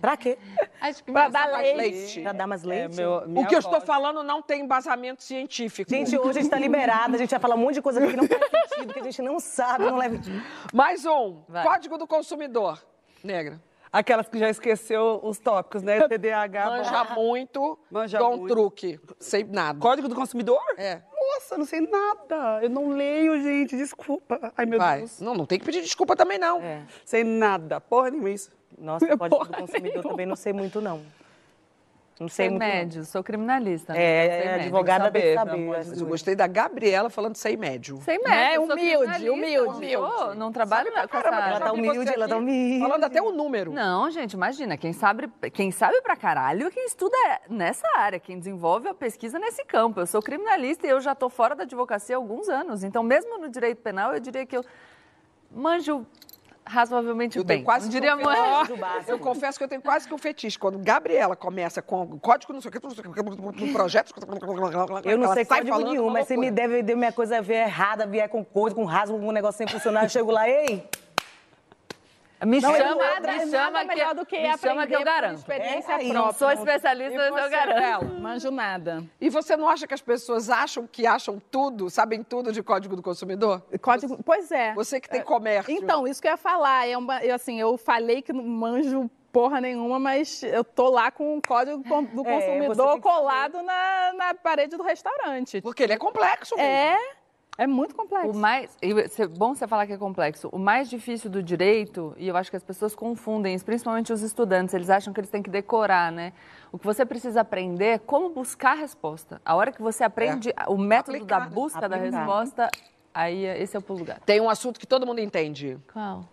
[0.04, 0.38] Pra quê?
[0.82, 2.22] Acho que Pra dar mais leite.
[2.24, 2.98] Pra dar mais É, leite?
[2.98, 5.90] meu, minha o que eu estou falando não tem embasamento científico.
[5.90, 8.14] Gente, hoje a gente tá liberada, a gente vai falar um monte de coisa que
[8.18, 10.20] não faz sentido, que a gente não sabe, não leva...
[10.74, 11.42] Mais um.
[11.48, 11.64] Vai.
[11.64, 12.84] Código do consumidor.
[13.24, 13.62] Negra.
[13.94, 16.06] Aquelas que já esqueceu os tópicos, né?
[16.06, 16.66] TDAH.
[16.66, 18.54] Manja muito, Manja dou um muito.
[18.54, 19.00] truque.
[19.20, 19.80] Sei nada.
[19.80, 20.60] Código do consumidor?
[20.78, 21.00] É.
[21.16, 22.60] Nossa, não sei nada.
[22.62, 23.78] Eu não leio, gente.
[23.78, 24.52] Desculpa.
[24.58, 24.98] Ai, meu Vai.
[25.00, 25.22] Deus.
[25.22, 26.60] Não, não tem que pedir desculpa também, não.
[26.60, 26.82] É.
[27.06, 27.80] Sei nada.
[27.80, 28.52] Porra nenhuma isso.
[28.78, 30.04] Nossa, código do Porra consumidor nenhuma.
[30.10, 31.02] também não sei muito, não.
[32.20, 32.68] Não sei muito, não.
[32.70, 33.92] médio, sou criminalista.
[33.92, 34.00] né?
[34.00, 34.62] É, Sei é, médio.
[34.66, 35.64] advogada que saber, saber.
[35.64, 36.02] eu coisas.
[36.04, 38.00] gostei da Gabriela falando sem médio.
[38.06, 40.18] Sei médio, É, humilde, humilde, não humilde.
[40.18, 41.50] sou- Não trabalho com essa Caramba, área.
[41.56, 42.80] Ela tá humilde, ela tá aqui humilde.
[42.80, 43.74] Falando até o número.
[43.74, 47.18] Não, gente, imagina, quem sabe, quem sabe pra caralho é quem estuda
[47.50, 50.00] nessa área, quem desenvolve a pesquisa nesse campo.
[50.00, 52.84] Eu sou criminalista e eu já tô fora da advocacia há alguns anos.
[52.84, 54.64] Então, mesmo no direito penal, eu diria que eu
[55.52, 56.06] manjo
[56.66, 57.58] razoavelmente Eu bem.
[57.58, 59.12] tenho quase não que diria um fetiche.
[59.12, 60.58] Eu confesso que eu tenho quase que um fetiche.
[60.58, 62.80] Quando Gabriela começa com o código não sei o que,
[63.22, 64.14] no projeto...
[65.04, 68.30] Eu não sei código nenhum, mas se me deve ver minha coisa vier errada, vier
[68.30, 70.88] com coisa, com rasgo, com um negócio sem funcionar, eu chego lá, ei,
[72.46, 75.38] Me Não, chama, nada, me chama que, melhor do que me chama que eu garanto.
[75.38, 76.14] experiência É, própria.
[76.14, 77.80] Não sou especialista, mas eu você, garanto.
[77.80, 78.20] Bela?
[78.20, 79.04] Manjo nada.
[79.20, 82.96] E você não acha que as pessoas acham que acham tudo, sabem tudo de Código
[82.96, 83.62] do Consumidor?
[83.82, 84.22] Código...
[84.24, 84.74] Pois é.
[84.74, 85.72] Você que tem comércio.
[85.72, 86.88] Então, isso que eu ia falar.
[86.88, 91.10] É uma, eu, assim, eu falei que não manjo porra nenhuma, mas eu tô lá
[91.10, 95.60] com o código do É, você consumidor que colado na, na parede do restaurante.
[95.60, 96.70] Porque ele é complexo mesmo.
[96.70, 96.98] É,
[97.58, 98.32] é muito complexo.
[98.32, 100.50] O mais, e é bom você falar que é complexo.
[100.52, 104.22] O mais difícil do direito, e eu acho que as pessoas confundem, isso, principalmente os
[104.22, 106.34] estudantes, eles acham que eles têm que decorar, né?
[106.72, 109.42] O que você precisa aprender é como buscar a resposta.
[109.46, 111.52] A hora que você aprende o método Aplicar, da né?
[111.52, 112.70] busca da resposta,
[113.14, 114.22] aí é- esse é o pulo gato.
[114.26, 116.26] Tem um assunto que todo mundo entende: Qual?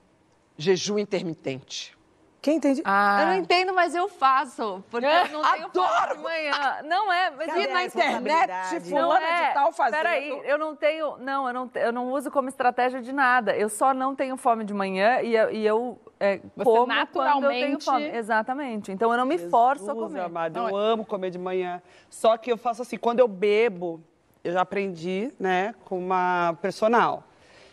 [0.56, 1.96] jejum intermitente.
[2.42, 2.80] Quem entende?
[2.80, 5.88] Eu Ah, não entendo, mas eu faço, porque eu não tenho Adoro!
[5.88, 6.52] fome de manhã.
[6.84, 9.48] Não é, mas e na internet, Não fulana é.
[9.48, 9.96] de tal fazendo.
[9.98, 11.18] Peraí, eu não tenho.
[11.18, 13.54] Não, eu não, eu não uso como estratégia de nada.
[13.54, 16.78] Eu só não tenho fome de manhã e eu, e eu é, Você como quando
[16.80, 18.04] eu tenho naturalmente- fome.
[18.08, 18.90] Exatamente.
[18.90, 20.20] Então eu não me forço a Jesus comer.
[20.20, 21.82] amado, Não, eu amo comer de manhã.
[22.08, 24.00] Só que eu faço assim, quando eu bebo,
[24.42, 27.22] eu já aprendi, né, com uma personal.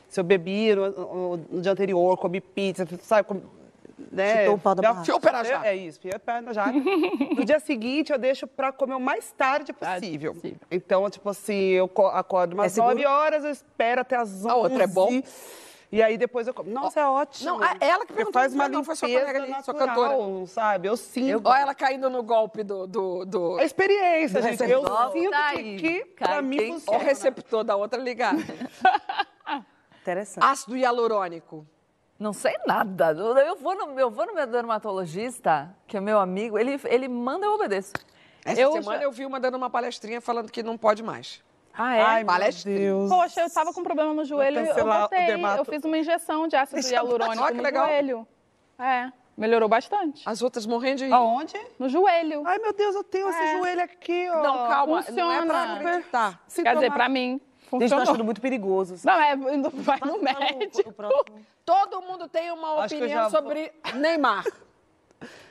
[0.10, 3.27] Se eu bebi no, no- no dia anterior, comi pizza, sabe?
[4.12, 4.39] Né?
[4.41, 5.06] Chutou o pau da já- barraca.
[5.06, 5.67] Fiou o pé na jaca.
[5.67, 6.72] É isso, fiou o pé na jaca.
[7.38, 10.34] no dia seguinte, eu deixo pra comer o mais tarde possível.
[10.34, 10.60] possível.
[10.72, 12.96] Então, tipo assim, eu co- acordo umas É seguro?
[12.96, 14.50] 9 horas, eu espero até as 11.
[14.50, 15.22] A outra é bom?
[15.89, 16.70] E aí depois eu como.
[16.70, 17.50] Nossa, é ótimo.
[17.50, 20.89] Não, é ela que perguntou, faz uma não, foi sua colega ali, sua natural, sabe?
[20.89, 21.48] Eu sinto.
[21.48, 22.86] Olha ela caindo no golpe do.
[22.86, 23.58] do, do...
[23.58, 24.62] A experiência, gente.
[24.70, 25.78] Eu sinto que, aí.
[25.78, 27.00] que Cai pra mim quem O funciona.
[27.06, 28.43] receptor da outra ligado.
[30.02, 30.43] Interessante.
[30.43, 31.65] Ácido hialurônico.
[32.19, 33.12] Não sei nada.
[33.12, 37.45] Eu vou no, eu vou no meu dermatologista, que é meu amigo, ele, ele manda,
[37.45, 37.93] eu obedeço.
[38.43, 41.43] Essa Eu semana já- eu vi uma dando uma palestrinha falando que não pode mais.
[41.73, 42.01] ah, é?
[42.01, 42.77] Ai, meu Palestrinha.
[42.80, 43.10] Deus.
[43.10, 45.60] Poxa, eu tava com problema no joelho, eu botei, dermato.
[45.62, 47.86] eu fiz uma injeção de ácido Deixa hialurônico no legal.
[47.86, 48.27] joelho.
[48.80, 50.23] É, melhorou bastante.
[50.25, 51.13] As outras morrendo de rir.
[51.13, 51.53] Aonde?
[51.77, 52.41] No joelho.
[52.47, 53.58] Ai, meu Deus, eu tenho esse É.
[53.60, 54.41] joelho aqui, ó.
[54.41, 55.45] Não, calma, não é funciona.
[55.45, 56.41] pra acreditar.
[56.56, 58.03] Quer dizer, pra mim, Gente, tô funcionou.
[58.03, 58.95] achando muito perigoso.
[59.03, 60.93] Não, é, não vai no O médico.
[61.65, 64.45] Todo mundo tem uma Acho que opinião já vou- sobre Neymar.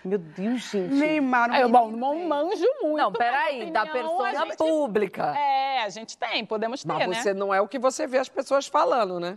[0.05, 0.95] Meu Deus, gente.
[0.95, 1.51] Neymar.
[1.51, 2.97] Aí eu, bom, não manjo muito.
[2.99, 5.37] Não, peraí, da persona a gente- pública.
[5.37, 7.15] É, a gente tem, podemos ter, Mas né?
[7.23, 9.37] você não é o que você vê as pessoas falando, né?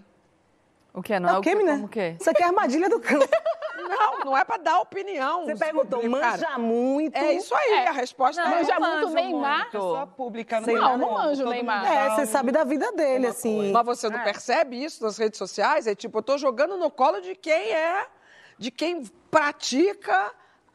[0.93, 1.19] O que?
[1.19, 1.43] Não É é o?
[1.43, 2.15] Como o quê?
[2.19, 3.25] Isso aqui é armadilha do campo.
[3.89, 5.45] Não, não é pra dar opinião.
[5.45, 6.31] Você perguntou, o cara.
[6.31, 7.15] manja muito.
[7.15, 8.55] É isso aí, a resposta Não, é.
[8.59, 9.57] Manja muito Neymar?
[9.57, 9.71] muito.
[9.71, 10.57] Pessoa pública.
[10.63, 11.79] Sei tem lá, como, não manjo Neymar.
[11.83, 13.71] mundo É, você sabe da vida dele, assim.
[13.71, 15.87] Mas você não percebe isso nas redes sociais?
[15.87, 18.05] É tipo, eu tô jogando no colo de quem é,
[18.57, 20.31] de quem pratica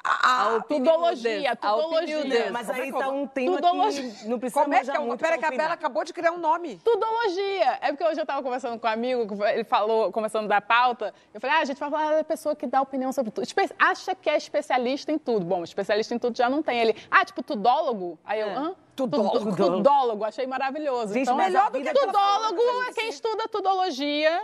[0.07, 2.51] a, a Tudologia, tudologia.
[2.53, 4.11] Mas é aí tá um tema Tudologia.
[4.11, 6.33] que não precisa Como é que é Peraí, pra que a Bela acabou de criar
[6.33, 6.77] um nome.
[6.85, 7.79] Tudologia.
[7.81, 11.40] É porque hoje eu tava conversando com um amigo, ele falou, começando da pauta, eu
[11.40, 13.45] falei, ah, a gente vai falar da pessoa que dá opinião sobre tudo.
[13.45, 15.47] Espe- Acha que é especialista em tudo.
[15.47, 16.79] Bom, especialista em tudo já não tem.
[16.79, 18.19] Ele, ah, tipo, tudólogo?
[18.27, 18.75] Aí eu, hã?
[18.95, 19.57] Tudólogo.
[19.57, 21.14] Tudólogo, achei maravilhoso.
[21.14, 24.43] Gente, então, melhor do que falou, tudólogo é quem estuda tudologia.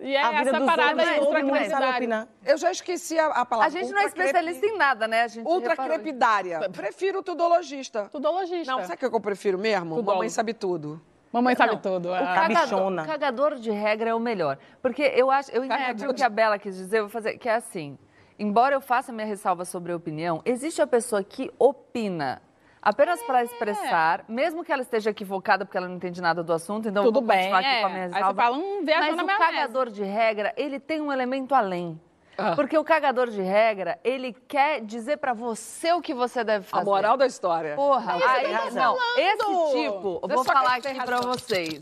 [0.00, 1.96] E é A vida essa parada todo mundo sabe ultracrepidária.
[1.96, 2.28] opinar.
[2.44, 3.70] Eu já esqueci a, a A palavra.
[3.70, 5.22] gente não é especialista em nada, né?
[5.22, 5.46] A gente.
[5.46, 6.70] Ultracrepidária.
[6.70, 8.08] Prefiro o tudologista.
[8.10, 8.72] Tudologista.
[8.72, 9.96] Não, sabe o que eu prefiro mesmo?
[9.96, 10.12] Tudólogo.
[10.12, 11.00] Mamãe sabe tudo.
[11.32, 12.08] Mamãe sabe Não, tudo.
[12.08, 12.34] O ah.
[12.34, 14.58] cagador, cagador de regra é o melhor.
[14.82, 17.48] Porque eu acho, eu entendi o que a Bela quis dizer, eu vou fazer, que
[17.48, 17.96] é assim.
[18.36, 22.42] Embora eu faça minha ressalva sobre a opinião, existe a pessoa que opina
[22.82, 26.88] apenas para expressar, mesmo que ela esteja equivocada porque ela não entende nada do assunto,
[26.88, 27.80] então eu Tudo vou bem, continuar aqui é.
[27.80, 28.42] com a minha Aí você ressalva.
[28.42, 29.50] fala, hum, viajou Mas na o maionese.
[29.52, 32.00] cagador de regra, ele tem um elemento além.
[32.38, 32.54] Ah.
[32.54, 36.68] Porque o cagador de regra, ele quer dizer pra você o que você deve A
[36.70, 36.84] fazer.
[36.86, 37.74] moral da história.
[37.76, 39.36] Porra, aí, não, esse
[39.82, 41.32] tipo, eu Você vou só falar ter aqui pra razão.
[41.32, 41.80] vocês.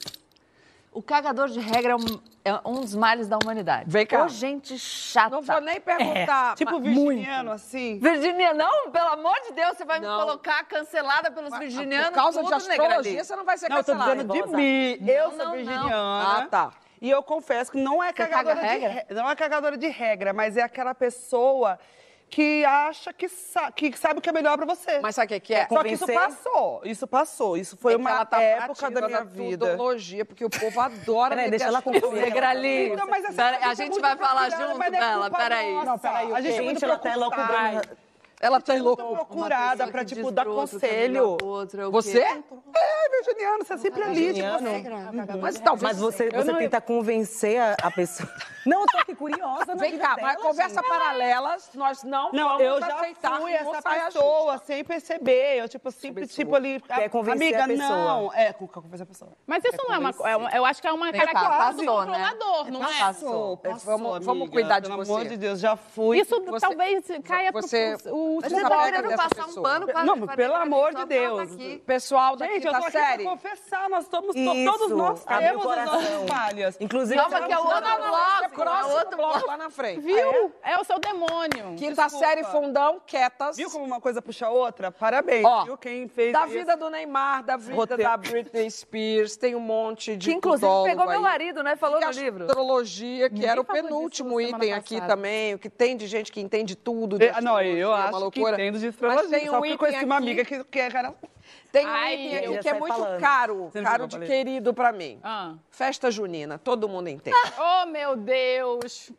[0.98, 3.84] O cagador de regra é um, é um dos males da humanidade.
[3.88, 4.24] Vem cá.
[4.24, 5.30] Ô, gente chata.
[5.30, 6.56] Não vou nem perguntar.
[6.56, 8.00] Tipo mas- virginiano, assim.
[8.00, 10.18] Virginia, não, pelo amor de Deus, você vai Não.
[10.18, 12.08] me colocar cancelada pelos virginianos.
[12.08, 13.24] Por causa de astrologia, Negrali.
[13.24, 14.24] você não vai ser Não, eu tô cancelada.
[14.24, 14.98] dizendo de mim.
[15.08, 15.52] Eu Não, sou não, não.
[15.52, 16.38] virginiana.
[16.38, 16.72] Ah, tá.
[17.00, 18.88] E eu confesso que não é cagadora caga de regra?
[18.88, 19.14] regra.
[19.22, 21.78] Não é cagadora de regra, mas é aquela pessoa
[22.30, 24.98] que acha que, sa que sabe o que é melhor pra você.
[25.00, 25.66] Mas sabe o que que é?
[25.68, 26.80] Só que isso passou.
[26.84, 27.56] Isso passou.
[27.56, 29.66] Isso foi É uma ela tá época da minha da vida.
[29.70, 32.20] tudologia, porque o povo adora Peraí, deixa ela concluir.
[32.20, 34.90] Negrali, Então, mas gente a é gente vai falar junto, não é
[35.22, 35.84] culpa peraí.
[35.84, 37.10] Não, peraí, A gente, é Gente, ela tá.
[37.14, 37.82] Bruno.
[38.40, 39.02] Ela tá louca.
[39.02, 41.36] procurada pra, tipo, dar é conselho.
[41.42, 42.22] outro, é Você?
[42.22, 42.40] Ai,
[43.10, 44.84] virginiano, você é sempre ali, tipo assim.
[45.40, 45.82] Mas talvez.
[45.82, 48.28] Mas você, você não- tenta convencer a pessoa.
[48.68, 49.74] Não, eu tô aqui curiosa.
[49.76, 53.72] Vem cá, dela, mas conversa paralelas, nós não, Não, vamos eu já aceitar fui não
[53.72, 55.56] essa pessoa sem perceber.
[55.58, 56.80] Eu, tipo, sempre, tipo, ali.
[56.80, 57.88] Quer convencer amiga, a pessoa.
[57.98, 58.34] não.
[58.34, 59.32] É, com- convencer a pessoa.
[59.46, 61.86] Mas isso não é uma, é uma- Eu acho que é uma característica do né?
[61.86, 62.98] controlador, não é?
[62.98, 63.56] Passou.
[63.56, 65.12] Passou, vamos- vamos cuidar de Pelo você.
[65.12, 66.18] amor de Deus, já fui.
[66.20, 70.04] Isso Você- talvez caia você- pro o Você você tá querendo passar um pano pra
[70.04, 71.48] Não, pra- pelo amor de Deus.
[71.86, 73.22] Pessoal da Gente, eu tô aqui série.
[73.22, 76.76] pra confessar, nós estamos, todos nós temos as nossas falhas.
[76.80, 78.54] Inclusive, Calma que é o outro é bloco.
[78.64, 80.00] Próximo é outro bloco lá na frente.
[80.00, 80.52] Viu?
[80.62, 81.74] É o seu demônio.
[81.76, 82.26] Quinta Desculpa.
[82.26, 83.56] série fundão, quietas.
[83.56, 84.90] Viu como uma coisa puxa a outra?
[84.90, 85.76] Parabéns, Ó, viu?
[85.78, 88.02] Quem fez Da esse- vida do Neymar, da vida Roteiro.
[88.02, 91.22] da Britney Spears, tem um monte de Que inclusive pegou meu aí.
[91.22, 91.76] marido, né?
[91.76, 92.44] Falou Que no livro.
[92.44, 95.14] Astrologia, que Ninguém era o penúltimo item aqui passada.
[95.14, 97.18] também, o que tem de gente que entende tudo.
[97.18, 98.54] De É, não, eu uma acho que loucura.
[98.54, 99.38] entendo de Mas astrologia.
[99.38, 101.14] tem Só um que eu item conheci uma amiga que, que era...
[101.72, 103.20] Tem um Ai, item eu aqui que é muito falando.
[103.20, 104.44] caro, Você caro de que eu falei?
[104.44, 105.18] querido pra mim.
[105.22, 105.54] Ah.
[105.70, 107.36] Festa junina, todo mundo entende.
[107.58, 108.47] Oh, meu Deus.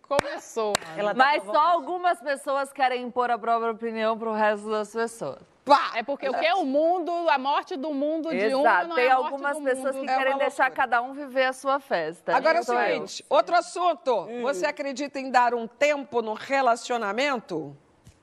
[0.02, 0.74] Começou.
[0.98, 5.40] ela tá Mas só algumas pessoas querem impor a própria opinião pro resto das pessoas.
[5.66, 5.92] Pá!
[5.96, 8.88] É porque o que é o mundo, a morte do mundo de um Exato.
[8.88, 10.06] não Tem é a morte algumas do pessoas mundo.
[10.06, 12.36] que É querem deixar cada um viver a sua festa.
[12.36, 14.22] Agora é o Então, seguinte, outro assunto.
[14.22, 14.42] Hum.
[14.42, 17.78] Você acredita em dar um tempo no relacionamento?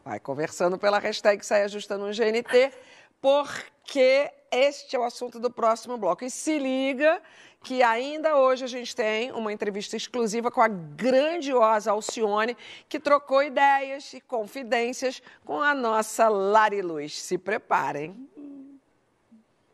[0.05, 2.73] Vai conversando pela hashtag Sai Ajusta no GNT,
[3.21, 6.25] porque este é o assunto do próximo bloco.
[6.25, 7.21] E se liga
[7.67, 12.57] que ainda hoje a gente tem uma entrevista exclusiva com a grandiosa Alcione,
[12.89, 17.21] que trocou ideias e confidências com a nossa Lari Luz.
[17.21, 18.31] Se preparem.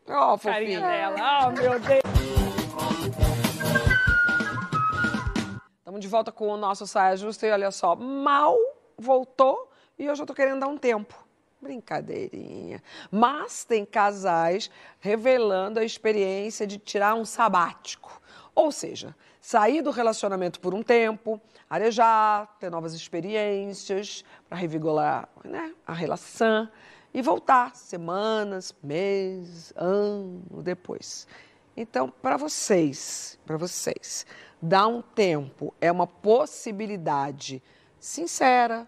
[0.07, 0.79] Ó, oh, fofinha.
[0.79, 1.45] dela.
[1.45, 2.01] Oh, meu Deus.
[5.77, 8.57] Estamos de volta com o nosso Saia Justa e olha só, mal
[8.97, 11.22] voltou e hoje eu tô querendo dar um tempo.
[11.63, 12.83] Brincadeirinha.
[13.09, 18.21] Mas tem casais revelando a experiência de tirar um sabático.
[18.53, 25.73] Ou seja, sair do relacionamento por um tempo, arejar, ter novas experiências para revigorar né,
[25.87, 26.69] a relação
[27.13, 31.27] e voltar semanas, meses, ano depois.
[31.75, 34.25] Então, para vocês, para vocês,
[34.61, 37.61] dar um tempo é uma possibilidade
[37.99, 38.87] sincera,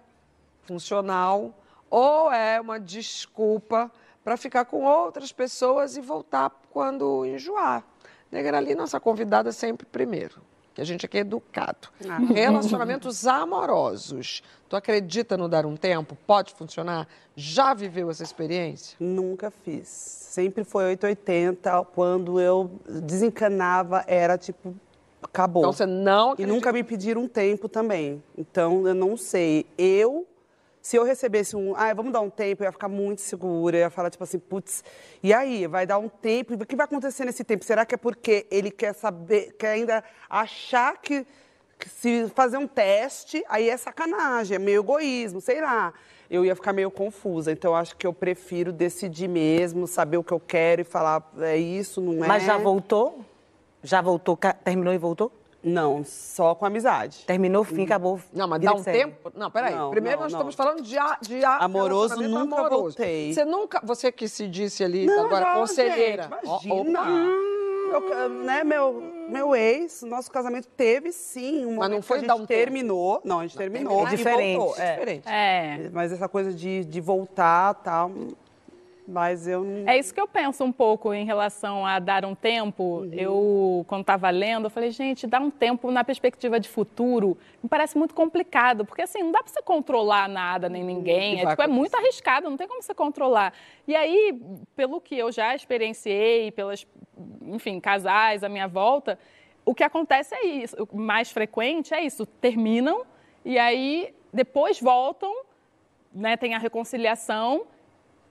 [0.62, 1.54] funcional,
[1.98, 3.90] ou é uma desculpa
[4.22, 7.86] para ficar com outras pessoas e voltar quando enjoar.
[8.30, 10.42] Negra ali, nossa convidada sempre primeiro,
[10.74, 11.88] que a gente aqui é educado.
[12.36, 14.44] Relacionamentos amorosos.
[14.68, 16.18] Tu acredita no dar um tempo?
[16.28, 17.08] Pode funcionar?
[17.34, 18.98] Já viveu essa experiência?
[19.00, 19.88] Nunca fiz.
[19.88, 21.82] Sempre foi 880.
[21.96, 24.76] Quando eu desencanava, era tipo,
[25.24, 25.62] acabou.
[25.62, 26.54] Então você não E acredita?
[26.54, 28.22] nunca me pediram um tempo também.
[28.38, 29.66] Então, eu não sei.
[29.78, 30.28] Eu,
[30.86, 33.76] se eu recebesse um, ah, vamos dar um tempo, eu ia ficar muito segura.
[33.76, 34.84] Eu ia falar, tipo assim, putz,
[35.24, 35.66] e aí?
[35.66, 36.54] Vai dar um tempo?
[36.54, 37.66] O que vai acontecer nesse tempo?
[37.66, 41.26] Será que é porque ele quer saber, quer ainda achar que,
[41.80, 45.92] que se fazer um teste, aí é sacanagem, é meio egoísmo, sei lá.
[46.30, 47.52] Eu ia ficar meio confusa.
[47.52, 51.28] Então, eu acho que eu prefiro decidir mesmo, saber o que eu quero e falar,
[51.40, 52.28] é isso, não é?
[52.28, 53.26] Mas já voltou?
[53.82, 54.38] Já voltou?
[54.64, 55.32] Terminou e voltou?
[55.66, 57.24] Não, só com amizade.
[57.26, 58.20] Terminou, fim, acabou.
[58.32, 59.32] Não, mas dá um tempo.
[59.36, 59.74] Não, peraí.
[59.76, 60.40] Não, Primeiro não, nós não.
[60.40, 62.70] estamos falando de, a- de a- Amoroso, nunca amoroso.
[62.82, 63.34] voltei.
[63.34, 63.82] Você nunca.
[63.84, 66.24] Você que se disse ali Não, agora, já, conselheira.
[66.44, 67.02] gente, imagina.
[67.02, 67.10] opa.
[67.86, 72.28] Meu, né, meu, meu ex, nosso casamento teve sim um Mas não foi que a
[72.28, 72.60] dar gente um tempo.
[72.60, 73.22] terminou.
[73.24, 74.02] Não, a gente terminou.
[74.08, 74.58] É e diferente.
[74.58, 74.92] voltou, é.
[74.94, 75.28] Diferente.
[75.28, 75.90] É.
[75.94, 78.12] Mas essa coisa de, de voltar tal.
[79.08, 79.88] Mas eu não.
[79.88, 83.08] É isso que eu penso um pouco em relação a dar um tempo.
[83.12, 87.70] Eu, quando estava lendo, eu falei, gente, dar um tempo na perspectiva de futuro me
[87.70, 91.36] parece muito complicado, porque assim, não dá para você controlar nada nem ninguém.
[91.36, 93.54] que É, tipo, é muito arriscado, não tem como você controlar.
[93.88, 94.42] E aí,
[94.76, 96.88] pelo que eu já experienciei, pelas,
[97.44, 99.20] enfim, casais à minha volta,
[99.64, 103.04] o que acontece é isso, o mais frequente é isso, terminam
[103.44, 105.32] e aí depois voltam,
[106.14, 107.68] né, tem a reconciliação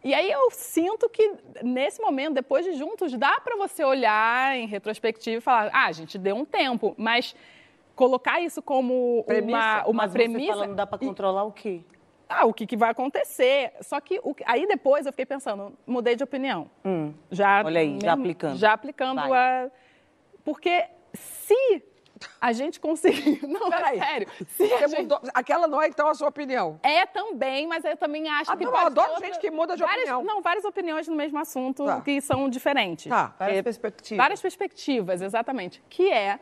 [0.05, 4.67] e aí eu sinto que nesse momento, depois de juntos, dá para você olhar em
[4.67, 7.35] retrospectiva e falar, ah, a gente deu um tempo, mas
[7.97, 9.57] colocar isso como Premissa.
[9.59, 10.53] uma, uma Mas você premissa.
[10.53, 11.81] fala, não dá pra e- controlar o quê?
[12.29, 13.73] ah, o que, que vai acontecer?
[13.81, 16.69] Só que o aí depois eu fiquei pensando, mudei de opinião.
[17.31, 18.57] Já, Olha aí, já mesmo- aplicando.
[18.57, 19.33] Já aplicando Vai.
[19.67, 19.71] a.
[20.45, 21.83] Porque se
[22.41, 23.41] a gente conseguir.
[23.47, 23.99] Não, Peraí.
[23.99, 24.29] é sério.
[24.49, 25.21] Se Você gente- mudou.
[25.35, 26.79] Aquela não é, então, a sua opinião.
[26.83, 28.65] É também, mas eu também acho Ah, que.
[28.65, 30.25] eu adoro outra- gente que muda de várias, opinião.
[30.25, 32.01] Não, várias opiniões no mesmo assunto Tá.
[32.01, 33.09] que são diferentes.
[33.11, 33.35] Tá.
[33.39, 34.17] Várias É, perspectivas.
[34.23, 35.83] Várias perspectivas, exatamente.
[35.89, 36.39] Que é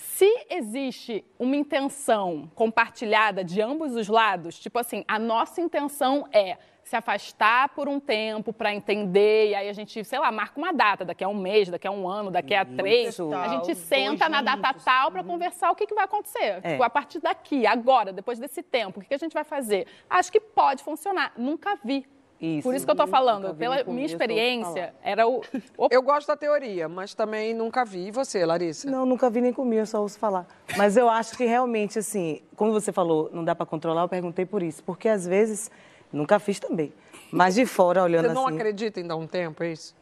[0.00, 6.56] Se existe uma intenção compartilhada de ambos os lados, tipo assim, a nossa intenção é
[6.88, 10.72] se afastar por um tempo para entender, e aí a gente, sei lá, marca uma
[10.72, 13.30] data, daqui a um mês, daqui a um ano, daqui a três, Isso.
[13.34, 16.60] a gente senta na data tal para conversar o que, que vai acontecer.
[16.62, 16.70] É.
[16.72, 19.86] Tipo, a partir daqui, agora, depois desse tempo, o que, que a gente vai fazer?
[20.08, 21.32] Acho que pode funcionar.
[21.36, 22.06] Nunca vi.
[22.40, 22.62] Isso.
[22.62, 25.42] Por isso que eu tô Nunca falando, pela minha experiência, era o,
[25.90, 28.06] Eu gosto da teoria, mas também nunca vi.
[28.06, 28.88] E você, Larissa?
[28.88, 30.46] Não, nunca vi nem comi, eu só ouço falar.
[30.76, 34.46] Mas eu acho que realmente, assim, quando você falou não dá para controlar, eu perguntei
[34.46, 34.82] por isso.
[34.84, 35.68] Porque às vezes,
[36.12, 36.92] nunca fiz também.
[37.30, 38.56] Mas de fora, olhando Você não assim.
[38.56, 39.94] acredita em dar um tempo, é isso?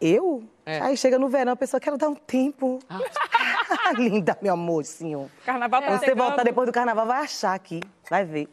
[0.00, 0.42] Eu?
[0.64, 0.80] É.
[0.80, 2.78] Aí chega no verão, a pessoa quer dar um tempo.
[3.96, 5.28] Linda, meu amor, senhor.
[5.44, 6.26] carnaval tá você chegando.
[6.26, 8.48] voltar depois do carnaval, vai achar aqui, vai ver.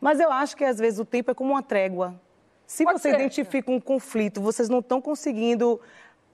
[0.00, 2.14] Mas eu acho que às vezes o tempo é como uma trégua.
[2.66, 3.16] Se Pode você ser.
[3.16, 5.80] identifica um conflito, vocês não estão conseguindo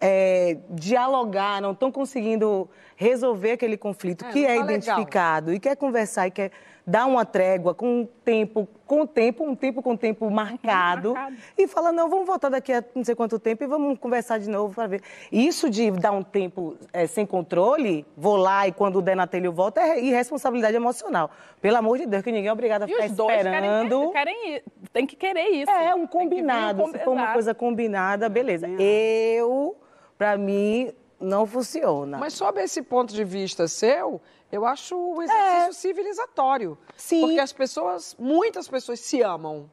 [0.00, 4.64] é, dialogar, não estão conseguindo resolver aquele conflito É, que é tá legal.
[4.70, 6.50] identificado e quer conversar e quer
[6.86, 11.36] dar uma trégua com um tempo, com tempo, um tempo com tempo marcado, Marcado.
[11.56, 14.48] e fala, não, vamos voltar daqui a não sei quanto tempo e vamos conversar de
[14.50, 15.00] novo para ver.
[15.30, 19.46] Isso de dar um tempo é, sem controle, vou lá e quando der na telha
[19.46, 21.30] eu volto, é irresponsabilidade emocional.
[21.60, 24.10] Pelo amor de Deus, que ninguém é obrigado a E ficar os dois querem, esperando.
[24.12, 24.64] querem ir.
[24.92, 25.70] Tem que querer isso.
[25.70, 26.82] É, um combinado.
[26.82, 28.66] com- Se for uma coisa combinada, beleza.
[28.68, 29.76] Eu,
[30.18, 30.90] pra mim,
[31.20, 32.18] não funciona.
[32.18, 34.20] Mas sob esse ponto de vista seu,
[34.52, 36.78] eu acho um exercício civilizatório.
[36.96, 37.22] Sim.
[37.22, 39.68] Porque as pessoas, muitas pessoas se amam,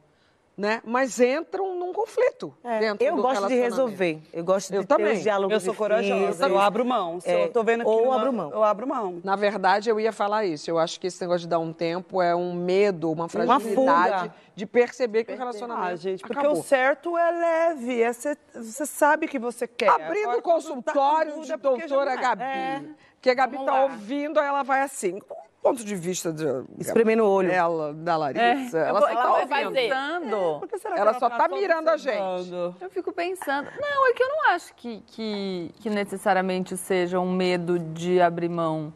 [0.58, 0.82] né?
[0.84, 3.70] Mas entram num conflito É, dentro eu do gosto de relacionamento.
[3.76, 4.22] resolver.
[4.34, 5.14] Eu gosto Eu de ter também.
[5.14, 6.52] os diálogos Eu sou corajosa, difíceis.
[6.52, 7.22] eu abro mão.
[7.22, 8.52] Se É, eu tô vendo que ou não- abro mão.
[8.52, 9.22] Eu abro mão.
[9.24, 10.70] Na verdade, eu ia falar isso.
[10.70, 14.34] Eu acho que esse negócio de dar um tempo é um medo, uma fragilidade fuga.
[14.54, 16.60] de perceber que o relacionamento Ah, gente, porque acabou.
[16.60, 19.88] o certo é leve, é cê- você sabe que você quer.
[19.90, 22.18] Abrindo Agora, o quando consultório tá de é doutora é.
[22.18, 22.96] Gabi.
[23.22, 23.84] Que a Gabi Vamos tá lá.
[23.84, 26.46] ouvindo, aí ela vai assim, com o ponto de vista de,
[26.80, 27.50] Espremendo o olho.
[27.50, 28.78] dela, da Larissa.
[28.80, 29.24] ela Eu só tá
[29.62, 29.74] eu ouvindo.
[29.74, 30.60] pensando.
[30.60, 32.52] Por que será que Ela só tá só mirando a gente.
[32.80, 33.70] Eu fico pensando.
[33.78, 38.48] Não, é que eu não acho que, que, que necessariamente seja um medo de abrir
[38.50, 38.94] mão.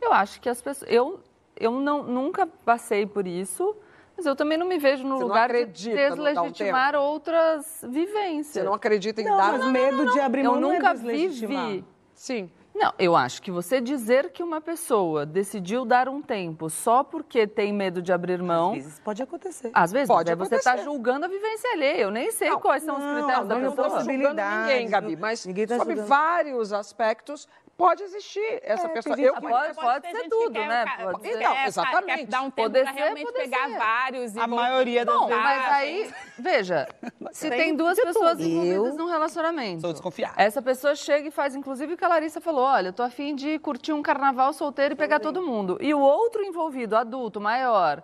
[0.00, 0.88] Eu acho que as pessoas.
[0.88, 1.18] Eu,
[1.58, 3.74] eu não, nunca passei por isso,
[4.16, 6.14] mas eu também não me vejo no Você não lugar de acredita no dar um
[6.44, 8.52] deslegitimar outras vivências.
[8.54, 9.58] Você não acredita em Não, dar...
[9.58, 11.66] mas medo de abrir eu mão não é nunca deslegitimar.
[11.66, 11.84] vivi.
[12.14, 12.48] Sim.
[12.78, 17.44] Não, eu acho que você dizer que uma pessoa decidiu dar um tempo só porque
[17.46, 18.70] tem medo de abrir mão.
[18.70, 19.70] Às vezes pode acontecer.
[19.74, 20.88] Às vezes, Pode é você está acontecer.
[20.90, 22.02] julgando a vivência alheia.
[22.02, 24.00] Eu nem sei Não, quais são os não, critérios da não, Eu não estou pessoa.
[24.00, 26.08] possibil- julgando ninguém, Gabi, mas ninguém tá sob julgando.
[26.08, 29.18] vários aspectos pode existir essa É, pessoa.
[29.18, 30.84] Eu conheço- Pode ter ser tudo, que quer- né?
[30.84, 31.38] quer- Pode quer- ser.
[31.38, 32.26] Então, quer exatamente.
[32.26, 33.78] dar um tempo Poder pra ser, realmente poder pegar ser.
[33.78, 35.42] vários e A maioria das Bom, vezes.
[35.44, 36.88] mas aí, veja,
[37.30, 38.42] se Tem tem duas pessoas tudo.
[38.42, 39.80] envolvidas Eu num relacionamento.
[39.80, 40.34] Sou desconfiada.
[40.36, 43.32] Essa pessoa chega e faz, inclusive, o que a Larissa falou: olha, eu tô afim
[43.36, 45.78] de curtir um carnaval solteiro e pegar todo mundo.
[45.80, 48.02] E o outro envolvido, adulto, maior,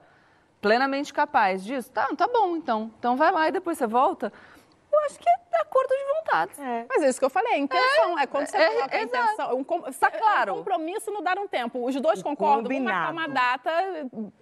[0.61, 2.93] plenamente capaz disso, tá, tá bom, então.
[2.99, 4.33] Então vai lá e depois você volta.
[4.95, 6.59] Eu acho que é acordo de vontades.
[6.89, 8.19] Mas é isso que eu falei, a intenção.
[8.19, 9.25] É, quando você é, coloca a exato.
[9.25, 9.57] intenção.
[9.59, 10.51] Um, com- Tá claro.
[10.51, 11.85] É um compromisso no dar um tempo.
[11.87, 13.71] Os dois concordam, vamos marcar uma data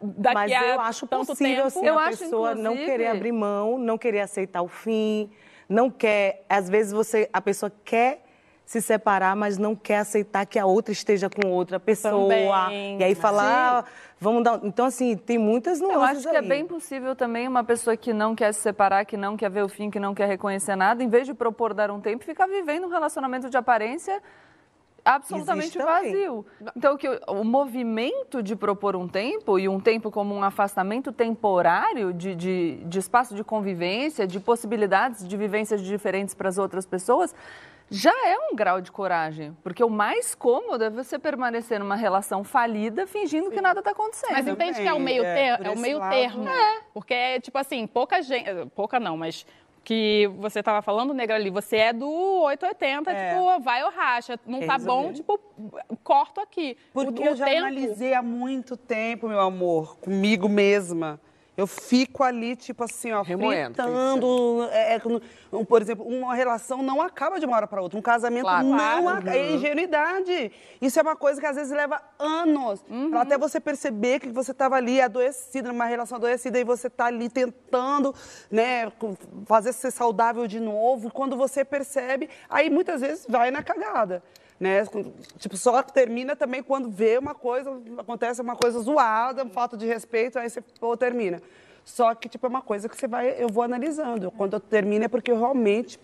[0.03, 1.67] daqui Mas a eu acho tanto possível, tempo.
[1.69, 5.31] assim, Eu a acho, pessoa não inclusive- querer abrir mão, não querer aceitar o fim,
[5.69, 6.45] não quer...
[6.49, 8.25] Às vezes você, a pessoa quer
[8.65, 12.13] se separar, mas não quer aceitar que a outra esteja com outra pessoa.
[12.13, 12.99] Também.
[12.99, 13.85] E aí falar, ah,
[14.23, 14.61] vamos dar...
[14.63, 18.13] Então, assim, tem muitas Eu nuances acho que é bem possível também uma pessoa que
[18.13, 21.03] não quer se separar, que não quer ver o fim, que não quer reconhecer nada,
[21.03, 24.23] em vez de propor dar um tempo, ficar vivendo um relacionamento de aparência
[25.05, 26.47] absolutamente vazio.
[26.77, 31.11] Então, que o, o movimento de propor um tempo, e um tempo como um afastamento
[31.11, 36.87] temporário de, de, de espaço de convivência, de possibilidades de vivências diferentes para as outras
[36.87, 37.35] pessoas,
[37.93, 39.57] já é um grau de coragem.
[39.63, 44.33] Porque o mais cômodo é você permanecer numa relação falida, fingindo que nada está acontecendo.
[44.33, 46.45] Mas entende que é o Também, meio, é, ter- é o meio lado- termo.
[46.95, 48.49] Porque, tipo assim, pouca gente.
[48.75, 49.45] Pouca não, mas
[49.85, 53.31] que você estava falando, negra ali, você é do 880, É.
[53.35, 54.39] tipo, vai ou racha.
[54.47, 55.15] Não Quer tá bom, resolver.
[55.15, 55.41] tipo,
[56.05, 56.77] corto aqui.
[56.93, 61.21] Porque o, eu o já tempo, analisei há muito tempo, meu amor, comigo mesma.
[61.55, 64.69] Eu fico ali, tipo assim, ó, Remoendo, fritando.
[64.73, 65.01] É, é,
[65.69, 67.99] por exemplo, uma relação não acaba de uma hora para outra.
[67.99, 68.67] Um casamento Claro.
[68.67, 69.09] não Claro.
[69.09, 69.37] acaba.
[69.37, 70.51] É ingenuidade.
[70.81, 72.83] Isso é uma coisa que às vezes leva anos.
[72.89, 73.19] Uhum.
[73.19, 77.29] Até você perceber que você estava ali adoecida, numa relação adoecida, e você tá ali
[77.29, 78.15] tentando,
[78.51, 78.91] né,
[79.45, 81.11] fazer ser saudável de novo.
[81.11, 84.23] Quando você percebe, aí muitas vezes vai na cagada.
[84.63, 84.85] Né?
[85.39, 90.39] Tipo, só termina também quando vê uma coisa, acontece uma coisa zoada, falta de respeito,
[90.39, 91.43] aí você pô, termina.
[91.85, 94.31] Só que, tipo, é uma coisa que você vai, eu vou analisando.
[94.31, 95.99] Quando eu termino é porque eu realmente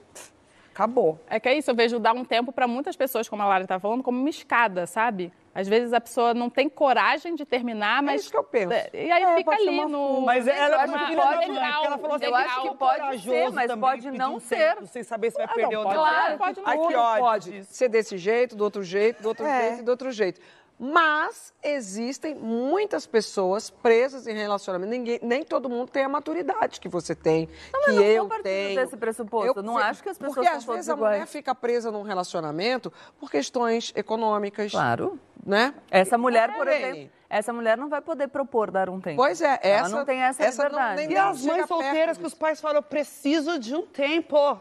[0.82, 1.18] Acabou.
[1.28, 3.64] É que é isso, eu vejo dar um tempo para muitas pessoas, como a Lara
[3.64, 5.32] estava falando, como uma escada, sabe?
[5.52, 8.12] Às vezes a pessoa não tem coragem de terminar, mas.
[8.12, 8.72] É isso que eu penso.
[8.94, 10.20] E aí É, fica ali uma no.
[10.20, 12.34] Mas ela é é uma filha pode da mãe, legal, porque ela falou assim, eu
[12.36, 14.56] acho que pode ser, mas pode não um ser.
[14.76, 16.04] tempo, Sem saber se vai Ah, perder não, ou não.
[16.28, 16.68] ser, pode não.
[16.68, 19.60] Ai, que Tudo ódio pode ser desse jeito, do outro jeito, do outro É.
[19.62, 20.40] jeito e do outro jeito.
[20.78, 24.90] Mas existem muitas pessoas presas em relacionamento.
[24.90, 28.28] Ninguém, nem todo mundo tem a maturidade que você tem, que mas não eu vou
[28.28, 28.80] partir tenho.
[28.80, 29.58] desse pressuposto.
[29.58, 31.14] Eu não acho que as pessoas Porque são às todas vezes a iguais.
[31.14, 35.18] mulher fica presa num relacionamento por questões econômicas, Claro.
[35.44, 35.74] né?
[35.90, 36.84] Essa mulher, por Irene.
[36.98, 39.16] exemplo, essa mulher não vai poder propor dar um tempo.
[39.16, 41.06] Pois é, Ela essa não tem essa, essa não- liberdade.
[41.08, 44.60] nem- E as mães solteiras que os pais falam, eu preciso de um tempo.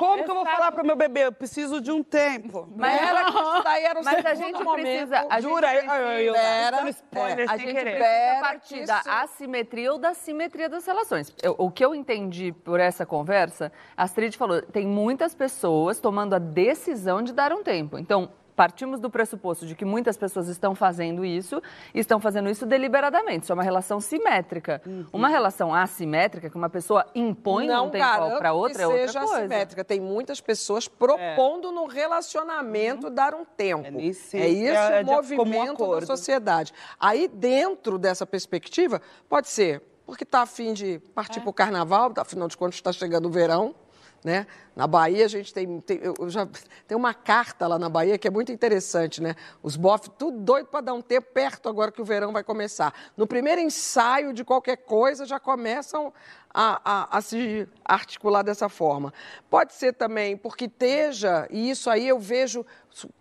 [0.00, 2.66] Como que eu vou falar pro meu bebê, eu preciso de um tempo?
[2.74, 4.82] Mas era que isso daí era o Mas a gente momento.
[4.82, 5.68] precisa- a gente Jura?
[5.68, 7.96] precisa- Ai, ai, eu Era, spoiler A sem gente querer.
[7.98, 11.34] precisa partir da assimetria ou da simetria das relações.
[11.42, 16.34] Eu- o que eu entendi por essa conversa, a Astrid falou, tem muitas pessoas tomando
[16.34, 17.98] a decisão de dar um tempo.
[17.98, 18.30] Então,
[18.60, 21.62] partimos do pressuposto de que muitas pessoas estão fazendo isso,
[21.94, 23.44] e estão fazendo isso deliberadamente.
[23.44, 24.82] Isso é uma relação simétrica.
[25.10, 29.20] Uma relação assimétrica, que uma pessoa impõe não um tempo para outra, é outra seja
[29.20, 29.38] coisa.
[29.38, 29.82] assimétrica.
[29.82, 33.86] Tem muitas pessoas propondo no relacionamento dar um tempo.
[33.86, 36.74] É nisso, É isso é o de comum movimento da sociedade.
[36.98, 42.46] Aí, dentro dessa perspectiva, pode ser porque está afim de partir para o carnaval, afinal
[42.46, 43.74] de contas está chegando o verão.
[44.22, 44.46] Né?
[44.76, 46.46] Na Bahia, a gente tem, tem, eu já,
[46.86, 49.34] tem uma carta lá na Bahia que é muito interessante, né?
[49.62, 52.92] Os bofs, tudo doido para dar um tempo perto agora que o verão vai começar.
[53.16, 56.12] No primeiro ensaio de qualquer coisa, já começam
[56.52, 59.12] a, a, a se articular dessa forma.
[59.48, 62.64] Pode ser também porque esteja, e isso aí eu vejo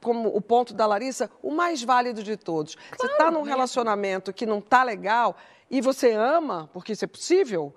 [0.02, 2.76] como o ponto da Larissa, o mais válido de todos.
[2.98, 5.38] você está num relacionamento que não está legal
[5.70, 7.74] e você ama, porque isso é possível,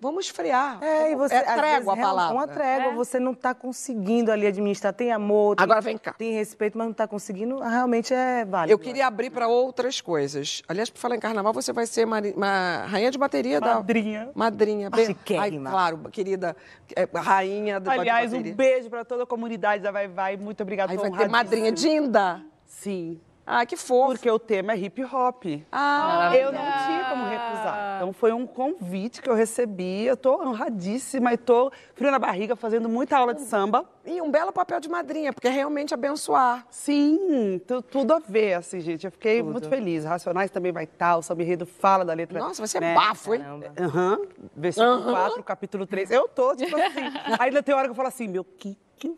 [0.00, 0.82] vamos esfriar.
[0.82, 1.34] É, e você.
[1.34, 2.34] é às vezes, trégua a palavra.
[2.34, 4.92] Uma trégua, você não está conseguindo ali administrar.
[4.92, 6.12] Tem amor, tem, Agora vem cá.
[6.12, 7.58] tem respeito, mas não está conseguindo.
[7.60, 8.72] Realmente é válido.
[8.72, 10.62] Eu queria abrir para outras coisas.
[10.68, 13.74] Aliás, por falar em carnaval, você vai ser mari- uma rainha de bateria da.
[13.76, 14.30] Madrinha.
[14.34, 14.90] Madrinha.
[15.04, 15.70] Chiquérrima.
[15.70, 16.56] Ai, claro, querida
[16.96, 18.56] é, rainha da Aliás, de um bateria.
[18.56, 20.36] beijo pra toda a comunidade da Vai Vai.
[20.36, 20.92] Muito obrigada.
[20.92, 21.72] Aí tô vai ter madrinha.
[21.72, 22.42] Dinda.
[22.64, 23.20] Sim.
[23.50, 24.12] Ah, que fofo.
[24.12, 25.44] Porque o tema é hip hop.
[25.72, 27.96] Ah, Eu não tinha como recusar.
[27.96, 30.04] Então foi um convite que eu recebi.
[30.04, 33.86] Eu tô honradíssima e tô frio na barriga fazendo muita aula de samba.
[34.04, 36.66] e um belo papel de madrinha, porque é realmente abençoar.
[36.70, 39.04] Sim, tu- tudo a ver, assim, gente.
[39.06, 40.04] Eu fiquei muito feliz.
[40.04, 42.38] Racionais também vai estar, o Samba Enredo fala da letra.
[42.38, 42.94] Nossa, vai ser né?
[42.94, 43.42] bafo, hein?
[43.78, 44.18] Aham.
[44.56, 46.10] Versículo 4, capítulo 3.
[46.10, 47.00] Eu tô, tipo assim.
[47.38, 49.16] Ainda tem hora que eu falo assim, meu, que que eu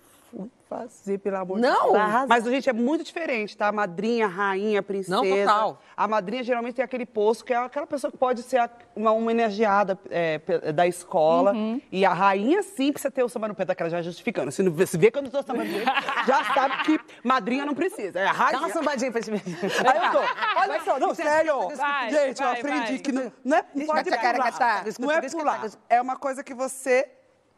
[0.71, 1.93] fazer, pelo amor de Não!
[1.93, 2.27] Deus?
[2.29, 3.73] Mas, gente, é muito diferente, tá?
[3.73, 5.16] Madrinha, rainha, princesa.
[5.16, 5.83] Não, total.
[5.97, 9.99] A madrinha geralmente tem aquele posto que é aquela pessoa que pode ser uma homenageada
[10.09, 10.39] é,
[10.73, 11.53] da escola.
[11.53, 11.81] Uhum.
[11.91, 14.53] E a rainha, sim, precisa ter o samba no pé daquela já justificando.
[14.53, 15.85] Se, não, se vê que eu não tô samba no pé,
[16.25, 18.21] já sabe que madrinha não precisa.
[18.21, 18.61] É a rainha.
[18.61, 19.43] Dá uma sambadinha pra gente.
[19.45, 20.61] Aí eu tô.
[20.61, 21.68] Olha só, não, sério.
[21.71, 22.99] Vai, gente, eu vai, aprendi vai.
[22.99, 24.53] que não, não é, não pode pular.
[25.01, 25.71] Não é pular.
[25.89, 27.09] É uma coisa que você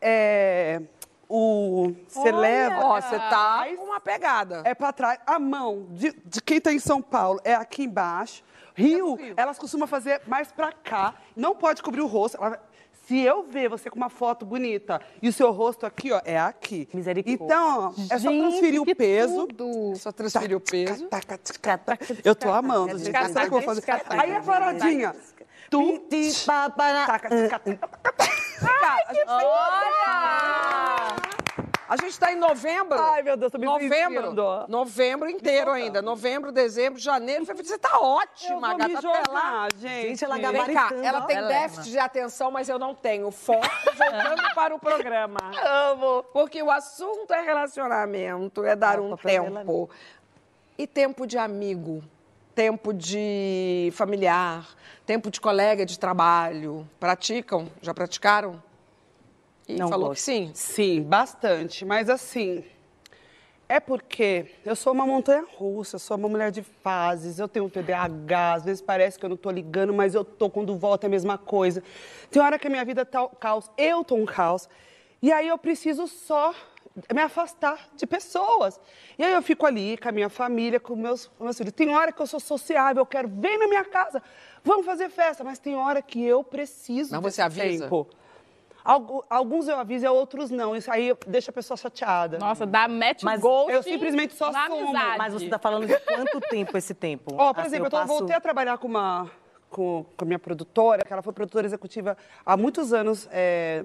[0.01, 0.81] é,
[1.35, 4.63] o você leva Ó, você tá com uma pegada.
[4.65, 5.19] é pra trás.
[5.27, 8.43] A mão de, de quem tá em São Paulo é aqui embaixo.
[8.75, 11.15] Rio, elas costumam fazer mais pra cá.
[11.37, 12.37] Não pode cobrir o rosto.
[12.43, 12.61] Ela-
[13.07, 16.39] se eu ver você com uma foto bonita e o seu rosto aqui, ó, é
[16.39, 16.89] aqui.
[16.95, 17.45] Misericórdia.
[17.45, 19.49] Então, ó, é só transferir o peso.
[19.97, 21.09] Só transferir o peso.
[22.25, 23.09] Eu tô amando, gente.
[23.11, 23.83] O que eu vou fazer?
[24.09, 25.15] Aí a paradinha.
[25.73, 27.89] Tu, Piti, papara- taca, taca, taca.
[31.89, 32.99] A gente está em novembro.
[32.99, 34.33] Ai, meu Deus, tô me Novembro.
[34.69, 36.01] Novembro inteiro ainda.
[36.01, 37.45] Novembro, dezembro, janeiro.
[37.45, 37.69] fevereiro.
[37.69, 39.09] Você tá Eu ótima, vou me gata.
[39.09, 39.25] Até lá.
[39.25, 40.09] jogar, gente.
[40.09, 43.31] Gente, ela Vem cá, ela tem Ela déficit de atenção, mas eu não tenho.
[43.31, 43.67] Foco
[43.97, 45.39] voltando para o programa.
[45.65, 46.23] Amo.
[46.33, 49.91] Porque o assunto é relacionamento, é dar Ah, um tempo.
[50.79, 52.03] E tempo de amigo,
[52.55, 54.69] tempo de familiar,
[55.07, 56.89] tempo de colega de trabalho.
[57.01, 57.69] Praticam?
[57.81, 58.63] Já praticaram?
[59.69, 60.19] E Não falou gosto.
[60.19, 60.51] que sim.
[60.55, 61.85] Sim, bastante.
[61.85, 62.65] Mas assim,
[63.69, 67.65] é porque eu sou uma montanha russa, eu sou uma mulher de fases, eu tenho
[67.67, 71.07] um TDAH, às vezes parece que eu não tô ligando, mas eu tô quando volta
[71.07, 71.83] é a mesma coisa.
[72.31, 74.69] Tem hora que a minha vida tá um caos, eu tô um caos.
[75.23, 76.53] E aí eu preciso só
[77.15, 78.81] me afastar de pessoas.
[79.19, 81.73] E aí eu fico ali com a minha família, com meus, com meus filhos.
[81.73, 84.23] Tem hora que eu sou sociável, eu quero vir na minha casa,
[84.63, 87.85] vamos fazer festa, mas tem hora que eu preciso Mas desse você avisa?
[87.85, 88.07] tempo.
[88.85, 90.75] Algu- Alguns eu aviso e outros não.
[90.75, 92.37] Isso aí deixa a pessoa chateada.
[92.39, 94.93] Nossa, dá match Mas ghost eu simplesmente só sumo.
[95.17, 97.33] Mas você tá falando de quanto tempo esse tempo?
[97.39, 99.31] Ó, por Assim, exemplo, eu, tô- passo- voltei a trabalhar com uma
[99.71, 103.85] com, com a minha produtora, que ela foi produtora executiva há muitos anos é,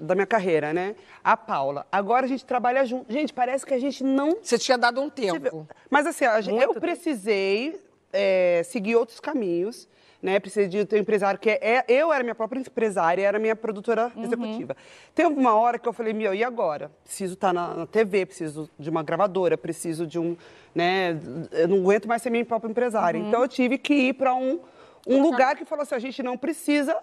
[0.00, 0.94] da minha carreira, né?
[1.22, 1.86] A Paula.
[1.90, 3.12] Agora a gente trabalha junto.
[3.12, 4.38] Gente, parece que a gente não.
[4.42, 5.66] Você tinha dado um tempo.
[5.90, 6.24] Mas assim,
[6.60, 7.80] eu precisei
[8.12, 9.88] é, seguir outros caminhos.
[10.22, 13.38] Né, precisei de ter um empresário que é, é- eu era minha própria empresária, era
[13.38, 14.74] minha produtora executiva.
[15.14, 16.90] Teve uma hora que eu falei, meu, e agora?
[17.04, 20.34] Preciso estar na, na TV, preciso de uma gravadora, preciso de um,
[20.74, 21.20] né,
[21.52, 23.18] eu não aguento mais ser minha própria empresária.
[23.18, 24.58] Então eu tive que ir para um,
[25.06, 26.96] um lugar que falou assim, a gente não precisa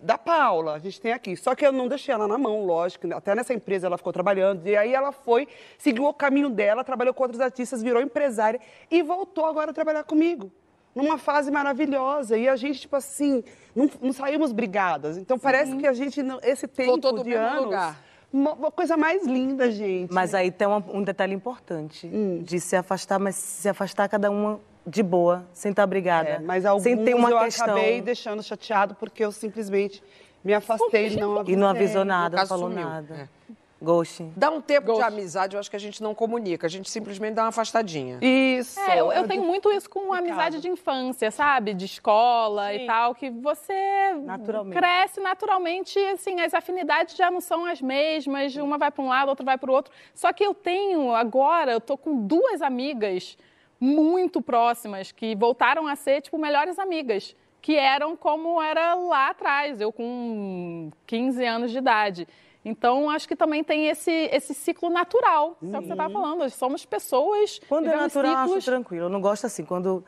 [0.00, 1.36] da Paula, a gente tem aqui.
[1.36, 4.66] Só que eu não deixei ela na mão, lógico, até nessa empresa ela ficou trabalhando,
[4.66, 5.46] e aí ela foi,
[5.76, 8.58] seguiu o caminho dela, trabalhou com outros artistas, virou empresária
[8.90, 10.50] e voltou agora a trabalhar comigo.
[10.94, 12.36] Numa fase maravilhosa.
[12.36, 13.42] E a gente, tipo assim,
[13.74, 15.16] não, não saímos brigadas.
[15.16, 17.64] Então parece que a gente, não- esse tempo Voltou do de anos.
[17.64, 17.98] lugar.
[18.30, 20.12] Uma, coisa mais linda, gente.
[20.12, 22.06] Mas aí tem uma- um detalhe importante
[22.42, 26.28] de se afastar, mas se afastar cada uma de boa, sem estar brigada.
[26.28, 27.66] É, mas alguns sem ter uma eu questão.
[27.66, 30.02] acabei deixando chateado porque eu simplesmente
[30.44, 31.54] me afastei e não avisei.
[31.54, 32.88] E não avisou nada, falou sumiu.
[32.88, 33.14] nada.
[33.14, 33.42] É.
[33.82, 34.22] Ghost.
[34.22, 36.66] Tá Dá um tempo de amizade, eu acho que a gente não comunica.
[36.66, 38.18] A gente simplesmente dá uma afastadinha.
[38.22, 38.78] Isso.
[38.78, 41.74] É, eu, eu tenho muito isso com amizade de infância, sabe?
[41.74, 44.78] De escola e tal, que você Naturalmente.
[44.78, 49.28] cresce naturalmente, assim, as afinidades já não são as mesmas, uma vai para um lado,
[49.28, 49.92] outra vai para o outro.
[50.14, 53.36] Só que eu tenho agora, eu tô com duas amigas
[53.82, 57.34] muito próximas que voltaram a ser, tipo, melhores amigas.
[57.60, 62.28] Que eram como era lá atrás, eu com 15 anos de idade.
[62.64, 66.12] Então, acho que também tem esse, esse ciclo natural, que é o que você estava
[66.12, 66.38] falando.
[66.38, 67.60] Nós somos pessoas.
[67.68, 68.64] Quando é natural, eu acho ciclos.
[68.64, 69.06] tranquilo.
[69.06, 69.64] Eu não gosto assim.
[69.64, 70.04] Quando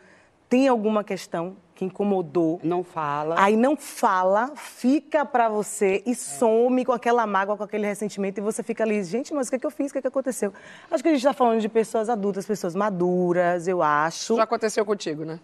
[0.48, 3.34] tem alguma questão que incomodou, Não fala.
[3.38, 8.42] aí não fala, fica pra você e some com aquela mágoa, com aquele ressentimento, e
[8.42, 9.90] você fica ali, gente, mas o que, é que eu fiz?
[9.90, 10.52] O que, é que aconteceu?
[10.90, 14.36] Acho que a gente está falando de pessoas adultas, pessoas maduras, eu acho.
[14.36, 15.40] Já aconteceu contigo, né?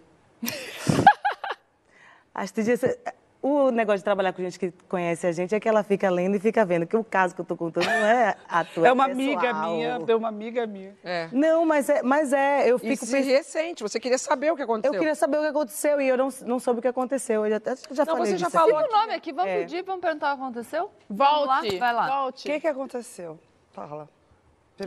[2.33, 2.99] Acho que podia ser-
[3.43, 6.35] O negócio de trabalhar com gente que conhece a gente é que ela fica lendo
[6.35, 8.91] e fica vendo que o caso que eu tô contando não é a tua, É
[8.91, 9.25] uma pessoal.
[9.25, 10.95] amiga minha, é uma amiga minha.
[11.03, 11.27] É.
[11.31, 13.31] Não, mas é, mas é eu fico se pensando.
[13.31, 14.93] recente, você queria saber o que aconteceu.
[14.93, 17.43] Eu queria saber o que aconteceu e eu não, não soube o que aconteceu.
[17.47, 18.87] Eu já, já Não, falei você já disso falou aqui.
[18.89, 19.57] O nome aqui, vamos É.
[19.61, 20.91] pedir, vamos perguntar o que aconteceu?
[21.09, 21.61] Vamos lá?
[21.61, 22.05] Volte, Vai lá.
[22.05, 22.43] O volte.
[22.43, 23.39] que, que aconteceu?
[23.71, 24.07] Fala.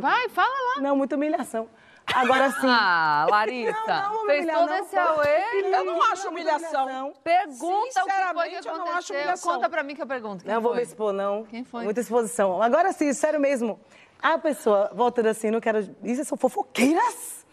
[0.01, 0.81] Vai, fala lá.
[0.83, 1.69] Não, muita humilhação.
[2.13, 2.67] Agora sim.
[2.69, 5.61] Ah, Larissa, Não, não, fez todo não, esse auê.
[5.75, 7.13] Eu não acho humilhação.
[7.23, 9.17] Pergunta o que foi que Sinceramente, eu não acho aconteceu.
[9.17, 9.53] humilhação.
[9.55, 10.45] Conta pra mim que eu pergunto.
[10.45, 10.81] Quem Não vou foi?
[10.81, 11.45] me expor, não.
[11.45, 11.85] Quem foi?
[11.85, 12.63] Muita exposição.
[12.63, 13.81] Agora sim, sério mesmo.
[14.23, 15.95] A pessoa, voltando assim, não quero.
[16.03, 17.45] Isso são fofoqueiras?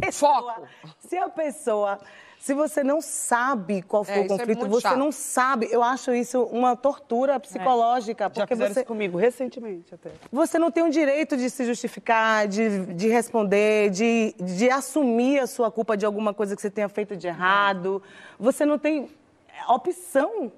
[0.00, 0.68] Pessoa- Foco.
[1.00, 2.00] Se a pessoa.
[2.42, 4.98] Se você não sabe qual foi É, o é conflito, muito você chato.
[4.98, 5.68] não sabe.
[5.70, 8.24] Eu acho isso uma tortura psicológica.
[8.24, 10.10] Já Porque fizeram você, isso comigo recentemente até.
[10.32, 15.46] você não tem o direito de se justificar, de, de responder, de, de assumir a
[15.46, 18.02] sua culpa de alguma coisa que você tenha feito de errado.
[18.40, 19.08] Você não tem
[19.68, 20.50] opção.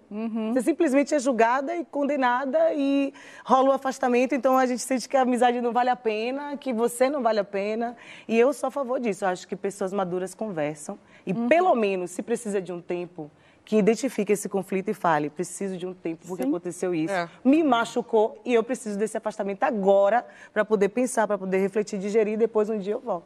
[0.53, 3.13] Você simplesmente é julgada e condenada e
[3.45, 4.35] rola o afastamento.
[4.35, 7.41] Então a gente sente que a amizade não vale a pena, que você não vale
[7.41, 7.97] a pena.
[8.29, 9.25] E eu sou a favor disso.
[9.25, 13.31] Eu acho que pessoas maduras conversam e, pelo menos, se precisa de um tempo.
[13.67, 17.31] Que identifique esse conflito e fale: preciso de um tempo porque aconteceu isso, É.
[17.43, 22.35] me machucou e eu preciso desse afastamento agora para poder pensar, para poder refletir, digerir
[22.35, 23.25] e depois um dia eu volto.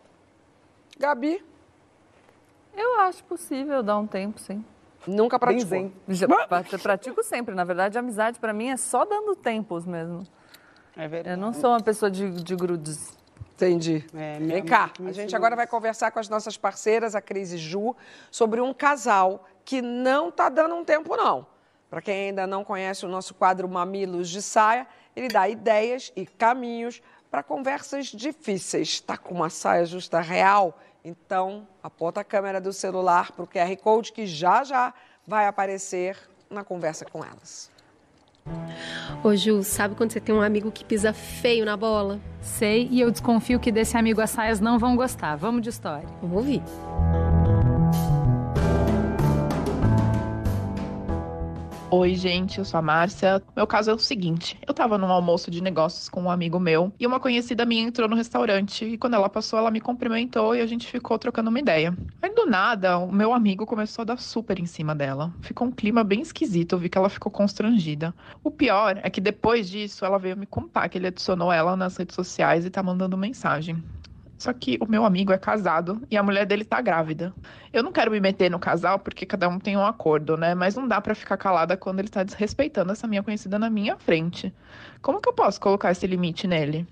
[0.97, 1.43] Gabi,
[2.76, 4.64] Eu acho possível dar um tempo, sim.
[5.09, 5.69] Nunca Bem praticou.
[5.69, 5.93] zen.
[6.09, 7.55] Já pra- pratico sempre.
[7.55, 10.23] Na verdade, a amizade pra mim é só dando tempos mesmo.
[10.97, 11.37] É verdade.
[11.37, 13.17] Eu não sou uma pessoa de, de grudes.
[13.55, 14.05] Entendi.
[14.15, 15.71] É, Vem cá, a gente agora vai isso.
[15.73, 17.95] conversar com as nossas parceiras, a Cris e Ju,
[18.31, 21.45] sobre um casal que não tá dando um tempo, não.
[21.91, 24.87] Para quem ainda não conhece o nosso quadro Mamilos de Saia,
[25.17, 29.01] ele dá ideias e caminhos para conversas difíceis.
[29.01, 30.79] Tá com uma saia justa real?
[31.05, 34.93] Então, aponta a câmera do celular para o QR Code que já já
[35.27, 36.17] vai aparecer
[36.51, 37.71] na conversa com elas.
[39.23, 42.19] Ô Ju, sabe quando você tem um amigo que pisa feio na bola?
[42.41, 45.37] Sei, e eu desconfio que desse amigo as saias não vão gostar.
[45.37, 46.09] Vamos de história.
[46.23, 46.63] Vamos ouvir.
[51.91, 53.43] Oi, gente, eu sou a Márcia.
[53.57, 56.93] Meu caso é o seguinte: eu tava num almoço de negócios com um amigo meu
[57.01, 60.61] e uma conhecida minha entrou no restaurante e quando ela passou, ela me cumprimentou e
[60.61, 61.97] a gente ficou trocando uma ideia.
[62.20, 65.32] Aí do nada, o meu amigo começou a dar super em cima dela.
[65.41, 68.14] Ficou um clima bem esquisito, eu vi que ela ficou constrangida.
[68.45, 71.97] O pior é que depois disso, ela veio me contar que ele adicionou ela nas
[71.97, 73.82] redes sociais e tá mandando mensagem.
[74.39, 77.34] Só que o meu amigo é casado e a mulher dele tá grávida.
[77.72, 80.55] Eu não quero me meter no casal porque cada um tem um acordo, né?
[80.55, 83.97] Mas não dá pra ficar calada quando ele tá desrespeitando essa minha conhecida na minha
[83.97, 84.55] frente.
[85.03, 86.86] Como que eu posso colocar esse limite nele?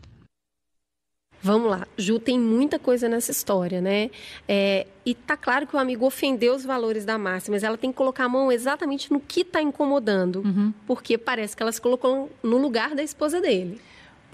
[1.43, 4.11] Vamos lá, Ju, tem muita coisa nessa história, né?
[4.49, 7.93] É, e tá claro que o amigo ofendeu os valores da Márcia, mas ela tem
[7.93, 10.73] que colocar a mão exatamente no que está incomodando, Uhum.
[10.87, 13.81] porque parece que ela se colocou no lugar da esposa dele.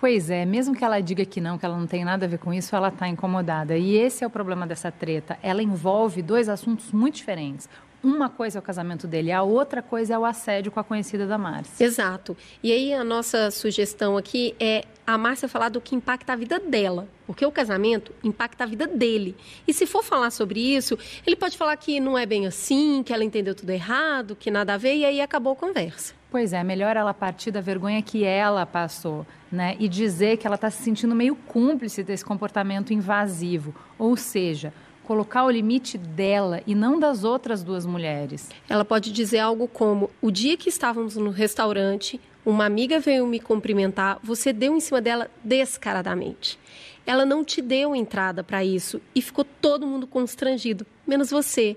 [0.03, 2.39] Pois é, mesmo que ela diga que não, que ela não tem nada a ver
[2.41, 3.79] com isso, ela está incomodada.
[3.79, 5.39] E esse é o problema dessa treta.
[5.41, 7.69] Ela envolve dois assuntos muito diferentes.
[8.03, 11.25] Uma coisa é o casamento dele, a outra coisa é o assédio com a conhecida
[11.25, 11.85] da Márcia.
[11.85, 12.37] Exato.
[12.65, 16.59] E aí a nossa sugestão aqui é a Márcia falar do que impacta a vida
[16.59, 19.37] dela, porque o casamento impacta a vida dele.
[19.69, 23.13] E se for falar sobre isso, ele pode falar que não é bem assim, que
[23.13, 26.21] ela entendeu tudo errado, que nada a ver, e aí acabou a conversa.
[26.33, 29.77] Pois é, melhor ela partir da vergonha que ela passou, né?
[29.79, 33.75] E dizer que ela está se sentindo meio cúmplice desse comportamento invasivo.
[33.99, 34.73] Ou seja,
[35.05, 38.49] colocar o limite dela e não das outras duas mulheres.
[38.67, 43.39] Ela pode dizer algo como: o dia que estávamos no restaurante, uma amiga veio me
[43.39, 46.59] cumprimentar, você deu em cima dela descaradamente.
[47.05, 51.77] Ela não te deu entrada para isso e ficou todo mundo constrangido, menos você.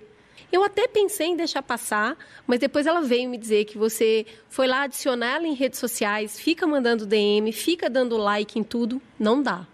[0.52, 4.68] Eu até pensei em deixar passar, mas depois ela veio me dizer que você foi
[4.68, 9.02] lá adicionar ela em redes sociais, fica mandando DM, fica dando like em tudo.
[9.20, 9.68] Não dá.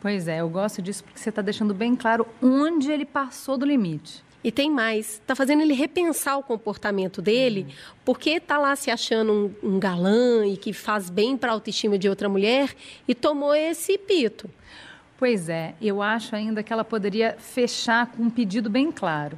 [0.00, 3.66] Pois é, eu gosto disso porque você está deixando bem claro onde ele passou do
[3.66, 4.24] limite.
[4.44, 9.32] E tem mais, tá fazendo ele repensar o comportamento dele, porque tá lá se achando
[9.62, 12.72] um, um galã e que faz bem para a autoestima de outra mulher
[13.08, 14.48] e tomou esse pito.
[15.18, 19.36] Pois é, eu acho ainda que ela poderia fechar com um pedido bem claro.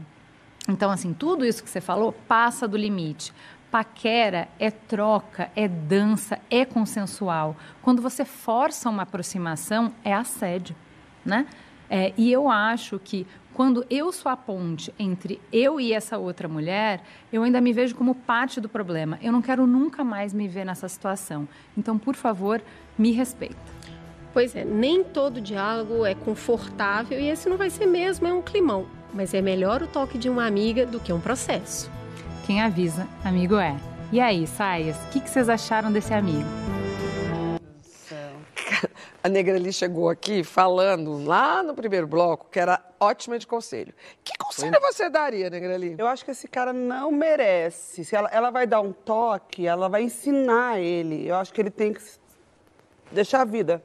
[0.68, 3.32] Então, assim, tudo isso que você falou passa do limite.
[3.70, 7.56] Paquera é troca, é dança, é consensual.
[7.82, 10.76] Quando você força uma aproximação, é assédio,
[11.24, 11.46] né?
[11.90, 16.46] É, e eu acho que quando eu sou a ponte entre eu e essa outra
[16.46, 17.02] mulher,
[17.32, 19.18] eu ainda me vejo como parte do problema.
[19.22, 21.48] Eu não quero nunca mais me ver nessa situação.
[21.76, 22.62] Então, por favor,
[22.96, 23.56] me respeita.
[24.32, 28.42] Pois é, nem todo diálogo é confortável e esse não vai ser mesmo, é um
[28.42, 28.97] climão.
[29.12, 31.90] Mas é melhor o toque de uma amiga do que um processo.
[32.46, 33.76] Quem avisa, amigo é.
[34.10, 36.48] E aí, Saias, o que, que vocês acharam desse amigo?
[39.22, 43.92] A Negreli chegou aqui falando lá no primeiro bloco que era ótima de conselho.
[44.24, 45.96] Que conselho você daria, Negreli?
[45.98, 48.04] Eu acho que esse cara não merece.
[48.04, 51.28] Se ela, ela vai dar um toque, ela vai ensinar ele.
[51.28, 52.02] Eu acho que ele tem que
[53.10, 53.82] deixar a vida.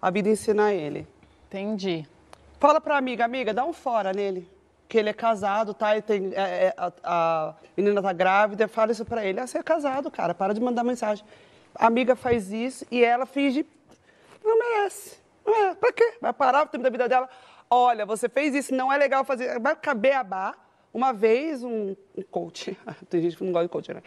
[0.00, 1.06] A vida ensinar ele.
[1.46, 2.06] Entendi.
[2.58, 4.48] Fala pra amiga, amiga, dá um fora nele.
[4.92, 5.96] Que ele é casado, tá?
[5.96, 9.40] E tem, é, é, a, a menina tá grávida, fala isso pra ele.
[9.40, 11.24] Ah, você é casado, cara, para de mandar mensagem.
[11.74, 13.64] A amiga faz isso e ela finge.
[14.44, 15.16] Não merece.
[15.46, 15.74] Não é.
[15.76, 16.18] Pra quê?
[16.20, 17.26] Vai parar o tempo da vida dela.
[17.70, 19.58] Olha, você fez isso, não é legal fazer.
[19.60, 20.58] Vai caber a bar.
[20.92, 22.76] Uma vez, um, um coach,
[23.08, 24.02] tem gente que não gosta de coach, né?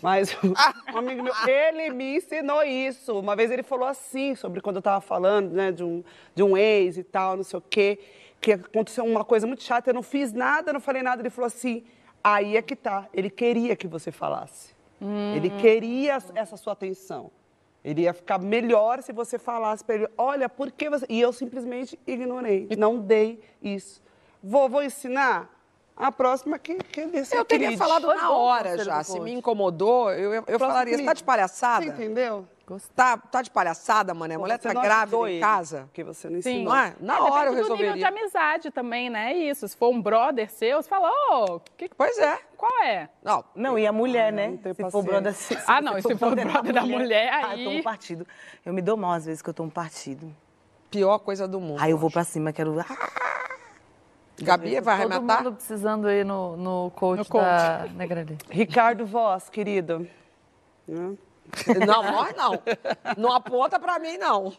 [0.00, 3.18] Mas um amigo meu, ele me ensinou isso.
[3.18, 6.02] Uma vez ele falou assim, sobre quando eu tava falando, né, de um,
[6.34, 7.98] de um ex e tal, não sei o quê,
[8.40, 11.20] que aconteceu uma coisa muito chata, eu não fiz nada, não falei nada.
[11.22, 11.84] Ele falou assim,
[12.22, 14.74] aí é que tá, ele queria que você falasse.
[15.34, 17.30] Ele queria essa sua atenção.
[17.82, 21.06] Ele ia ficar melhor se você falasse para ele, olha, por que você...
[21.08, 24.02] E eu simplesmente ignorei, não dei isso.
[24.42, 25.48] Vou, vou ensinar?
[25.96, 27.76] A próxima que, que ele Eu teria querido.
[27.76, 29.02] falado na hora já.
[29.02, 31.84] Se me incomodou, eu, eu Próximo falaria, você tá de palhaçada?
[31.84, 32.46] Você entendeu?
[32.94, 34.34] Tá, tá de palhaçada, mané?
[34.34, 35.82] A mulher tá grávida em ele, casa?
[35.86, 36.50] Porque você não Sim.
[36.62, 36.72] ensinou.
[36.74, 36.94] Não é?
[37.00, 38.08] Na É, hora eu depende do nível de resolveria.
[38.08, 39.32] amizade também, né?
[39.34, 39.66] Isso.
[39.66, 42.38] Se for um brother seu, você fala, ô, que, Pois é.
[42.56, 43.08] qual é?
[43.22, 44.58] Não, Não, e a mulher, Ah, né?
[44.74, 47.48] Se for brother, se, Ah, se não, e se for brother da mulher, Ah, eu
[47.50, 48.26] aí- tomo partido.
[48.64, 50.34] Eu me dou mal às vezes que eu tomo partido.
[50.90, 51.80] pior coisa do mundo.
[51.80, 52.78] Aí eu vou pra cima, quero.
[52.80, 52.84] Ah,
[54.42, 55.44] Gabi vai Todo arrematar?
[55.44, 57.42] mundo precisando ir no, no coach, No coach.
[57.44, 58.38] da Negrali.
[58.48, 60.08] Ricardo Voz, querido.
[60.88, 61.14] Né?
[61.86, 62.62] Não, nós não.
[63.16, 64.52] Não aponta pra mim, não.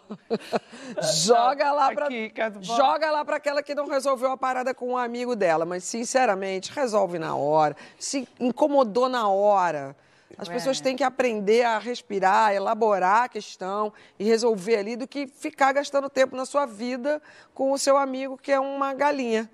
[1.26, 2.66] Joga lá Voz.
[2.66, 5.66] Joga lá pra aquela que não resolveu a parada com um amigo dela.
[5.66, 7.76] Mas, sinceramente, resolve na hora.
[7.98, 9.96] Se incomodou na hora.
[10.38, 15.28] As pessoas têm que aprender a respirar, elaborar a questão e resolver ali do que
[15.28, 17.22] ficar gastando tempo na sua vida
[17.54, 19.50] com o seu amigo que é uma galinha.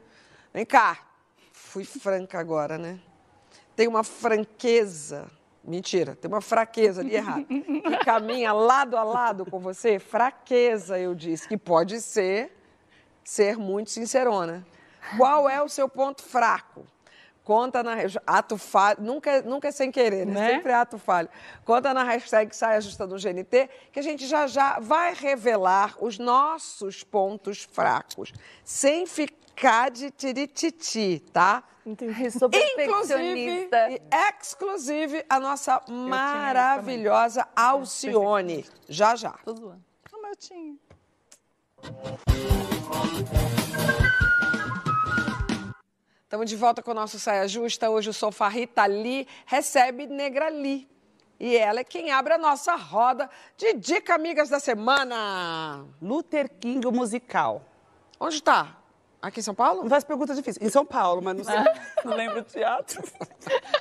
[0.53, 0.99] Vem cá.
[1.51, 2.99] Fui franca agora, né?
[3.75, 5.29] Tem uma franqueza.
[5.67, 7.45] Mentira, tem uma fraqueza ali errado.
[7.45, 9.99] Que caminha lado a lado com você.
[9.99, 12.57] Fraqueza, eu disse, que pode ser
[13.21, 14.65] ser muito sincerona.
[15.17, 16.85] Qual é o seu ponto fraco?
[17.43, 17.95] Conta na
[18.25, 20.33] ato falho, nunca, nunca é sem querer, né?
[20.33, 20.49] Né?
[20.51, 21.29] Sempre é ato falho.
[21.65, 26.17] Conta na hashtag Sai Ajustando o GNT, que a gente já já vai revelar os
[26.17, 28.31] nossos pontos fracos,
[28.63, 29.05] sem
[29.57, 31.63] ficar de tirititi, tá?
[32.37, 38.65] Sou Inclusive, e exclusive, a nossa maravilhosa Alcione.
[38.87, 39.33] Já, já.
[39.43, 40.75] Como eu tinha.
[46.23, 47.89] Estamos de volta com o nosso Saia Justa.
[47.89, 50.87] Hoje o Sofá Rita Lee recebe Negra Lee.
[51.39, 55.85] E ela é quem abre a nossa roda de Dica Amigas da Semana.
[56.01, 57.63] Luther King, o musical.
[58.19, 58.76] Onde está?
[59.19, 59.81] Aqui em São Paulo?
[59.81, 60.65] Não faz pergunta difícil.
[60.65, 61.55] Em São Paulo, mas não sei.
[62.05, 63.03] não lembro o teatro.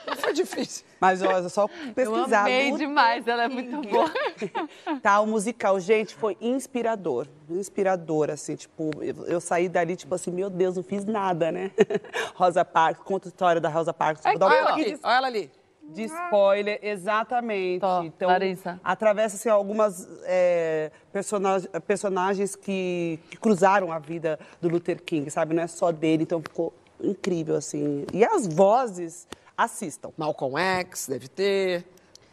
[0.06, 0.84] Não foi difícil.
[0.98, 2.48] Mas é só pesquisar.
[2.48, 4.10] Eu amei Luther demais, ela é muito boa.
[5.02, 7.26] Tá, o musical, gente, foi inspirador.
[7.50, 8.90] Inspirador, assim, tipo,
[9.26, 11.70] eu, saí dali, tipo assim, meu Deus, não fiz nada, né?
[12.34, 14.22] Rosa Parks, conta a história da Rosa Parks.
[14.22, 15.50] Dar um Olha ela aqui, olha ela ali.
[15.88, 17.80] De spoiler, exatamente.
[17.80, 18.80] Tó, então, Larissa.
[18.82, 25.54] atravessa assim, algumas é, personagens, personagens que, que cruzaram a vida do Luther King, sabe?
[25.54, 28.04] Não é só dele, então ficou incrível, assim.
[28.12, 29.26] E as vozes,
[29.56, 30.10] assistam.
[30.16, 31.84] Malcolm X, deve ter.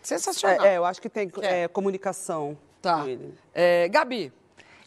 [0.01, 0.65] Sensacional.
[0.65, 1.63] É, é, eu acho que tem é?
[1.63, 3.01] é, comunicação Tá.
[3.01, 3.33] com ele.
[3.53, 4.33] É, Gabi,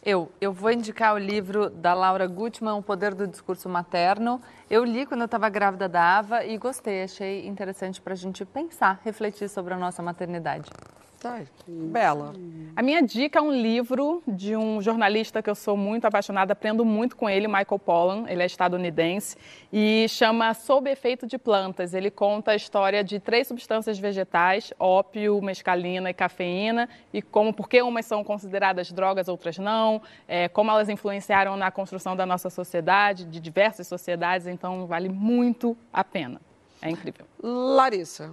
[0.09, 4.41] Eu, eu vou indicar o livro da Laura Gutmann, O Poder do Discurso Materno.
[4.69, 8.45] Eu li quando eu estava grávida da Ava e gostei, achei interessante para a gente
[8.45, 10.71] pensar, refletir sobre a nossa maternidade.
[11.19, 11.41] Tá.
[11.67, 12.33] Bela.
[12.75, 16.85] A minha dica é um livro de um jornalista que eu sou muito apaixonada, aprendo
[16.85, 19.35] muito com ele, Michael Pollan, ele é estadunidense,
[19.71, 21.93] e chama Sob Efeito de Plantas.
[21.93, 27.67] Ele conta a história de três substâncias vegetais, ópio, mescalina e cafeína, e como, por
[27.67, 32.49] que umas são consideradas drogas, outras não, é, como elas influenciaram na construção da nossa
[32.49, 36.39] sociedade, de diversas sociedades, então vale muito a pena.
[36.81, 37.25] É incrível.
[37.41, 38.31] Larissa.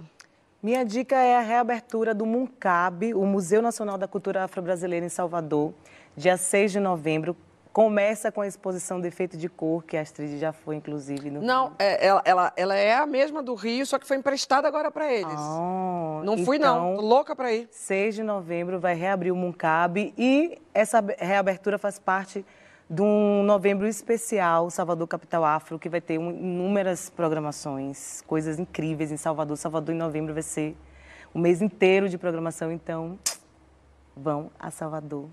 [0.65, 5.75] Minha dica é a reabertura do MUNCAB, o Museu Nacional da Cultura Afro-Brasileira em Salvador,
[6.17, 7.37] dia 6 de novembro.
[7.71, 11.29] Começa com a exposição Defeito de Cor, que a Astrid já foi, inclusive.
[11.29, 11.39] No...
[11.43, 14.89] Não, é, ela, ela, ela é a mesma do Rio, só que foi emprestada agora
[14.89, 15.37] para eles.
[15.37, 16.93] Ah, não fui, não.
[16.93, 17.67] então, Tô louca para ir.
[17.69, 22.43] 6 de novembro vai reabrir o MUNCAB e essa reabertura faz parte
[22.89, 29.17] de um novembro especial Salvador Capital Afro, que vai ter inúmeras programações, coisas incríveis em
[29.17, 29.57] Salvador.
[29.57, 30.75] Salvador em novembro vai ser
[31.33, 33.17] o mês inteiro de programação, então
[34.15, 35.27] vão a Salvador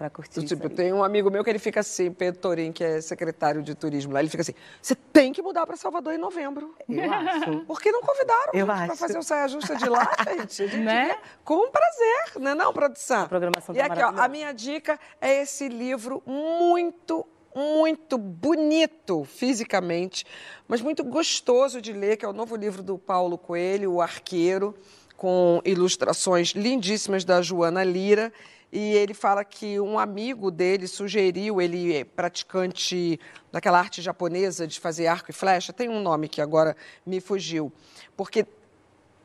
[0.00, 3.02] para curtir Tipo, tem um amigo meu que ele fica assim, Pedro Torim, que é
[3.02, 6.74] secretário de turismo lá, ele fica assim, você tem que mudar para Salvador em novembro.
[6.88, 7.60] Eu acho.
[7.68, 10.56] Por que não convidaram Eu para fazer o saia justa de lá, gente?
[10.56, 11.18] Gente Né?
[11.44, 13.24] com prazer, né não, produção?
[13.24, 19.24] A programação E tá aqui, ó, a minha dica é esse livro muito, muito bonito
[19.26, 20.24] fisicamente,
[20.66, 24.74] mas muito gostoso de ler, que é o novo livro do Paulo Coelho, O Arqueiro,
[25.14, 28.32] com ilustrações lindíssimas da Joana Lira.
[28.72, 33.18] E ele fala que um amigo dele sugeriu, ele é praticante
[33.50, 37.72] daquela arte japonesa de fazer arco e flecha, tem um nome que agora me fugiu,
[38.16, 38.46] porque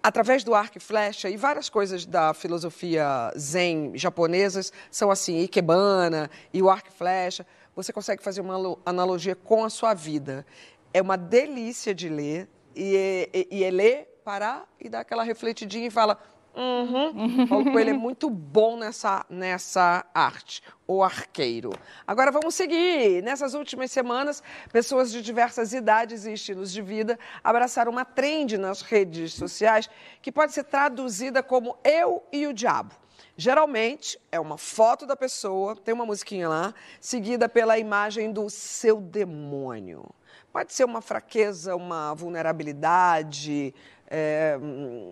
[0.01, 6.29] através do arco e flecha e várias coisas da filosofia zen japonesas são assim, ikebana
[6.51, 10.45] e o arco e flecha, você consegue fazer uma alo- analogia com a sua vida.
[10.93, 12.95] É uma delícia de ler e
[13.33, 16.17] é, e é ler, parar e dar aquela refletidinha e fala
[16.55, 17.47] Uhum.
[17.47, 21.71] Paulo Coelho é muito bom nessa, nessa arte, o arqueiro.
[22.07, 23.21] Agora vamos seguir.
[23.21, 24.41] Nessas últimas semanas,
[24.71, 29.89] pessoas de diversas idades e estilos de vida abraçaram uma trend nas redes sociais
[30.21, 32.95] que pode ser traduzida como eu e o diabo.
[33.37, 39.01] Geralmente é uma foto da pessoa, tem uma musiquinha lá, seguida pela imagem do seu
[39.01, 40.05] demônio.
[40.53, 43.75] Pode ser uma fraqueza, uma vulnerabilidade,
[44.07, 44.57] é,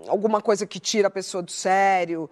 [0.08, 2.30] alguma coisa que tira a pessoa do sério.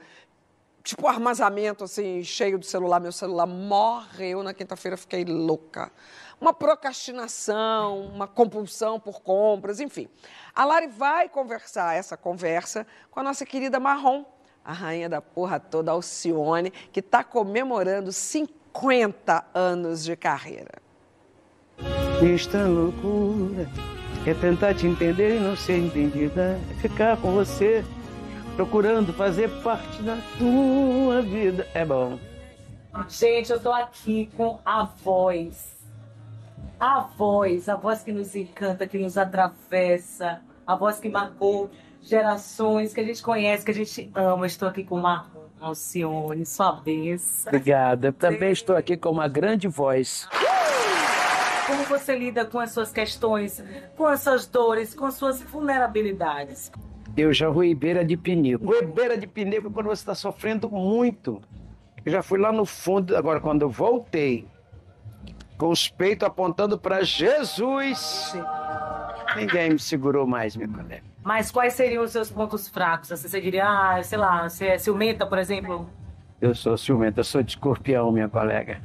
[0.83, 2.99] Tipo armazenamento assim, cheio do celular.
[2.99, 5.91] Meu celular morreu na quinta-feira, fiquei louca.
[6.39, 10.09] Uma procrastinação, uma compulsão por compras, enfim.
[10.55, 14.25] A Lari vai conversar essa conversa com a nossa querida Marrom,
[14.65, 20.81] a rainha da porra toda, Alcione, que está comemorando 50 anos de carreira.
[22.23, 23.69] Esta loucura
[24.29, 26.59] é tentar te entender e não ser entendida.
[26.69, 27.83] É ficar com você,
[28.55, 31.67] procurando fazer parte da tua vida.
[31.73, 32.19] É bom.
[33.09, 35.71] Gente, eu tô aqui com a voz.
[36.79, 41.69] A voz, a voz que nos encanta, que nos atravessa, a voz que marcou
[42.01, 44.45] gerações, que a gente conhece, que a gente ama.
[44.45, 47.45] Estou aqui com Marrom Alcione, sua vez.
[47.47, 48.11] Obrigada.
[48.11, 50.27] Também estou aqui com uma grande voz.
[51.71, 53.63] Como você lida com as suas questões,
[53.95, 56.69] com as suas dores, com as suas vulnerabilidades?
[57.15, 58.65] Eu já fui beira de pinico.
[58.65, 61.41] Fui beira de pinico quando você está sofrendo muito.
[62.05, 63.15] Eu já fui lá no fundo.
[63.15, 64.45] Agora, quando eu voltei,
[65.57, 68.33] com os peitos apontando para Jesus,
[69.37, 71.03] ninguém me segurou mais, meu colega.
[71.23, 73.13] Mas quais seriam os seus pontos fracos?
[73.13, 75.89] Assim, Você diria, ah, sei lá, você é ciumenta, por exemplo?
[76.41, 78.81] Eu sou ciumento, eu sou de escorpião, minha colega.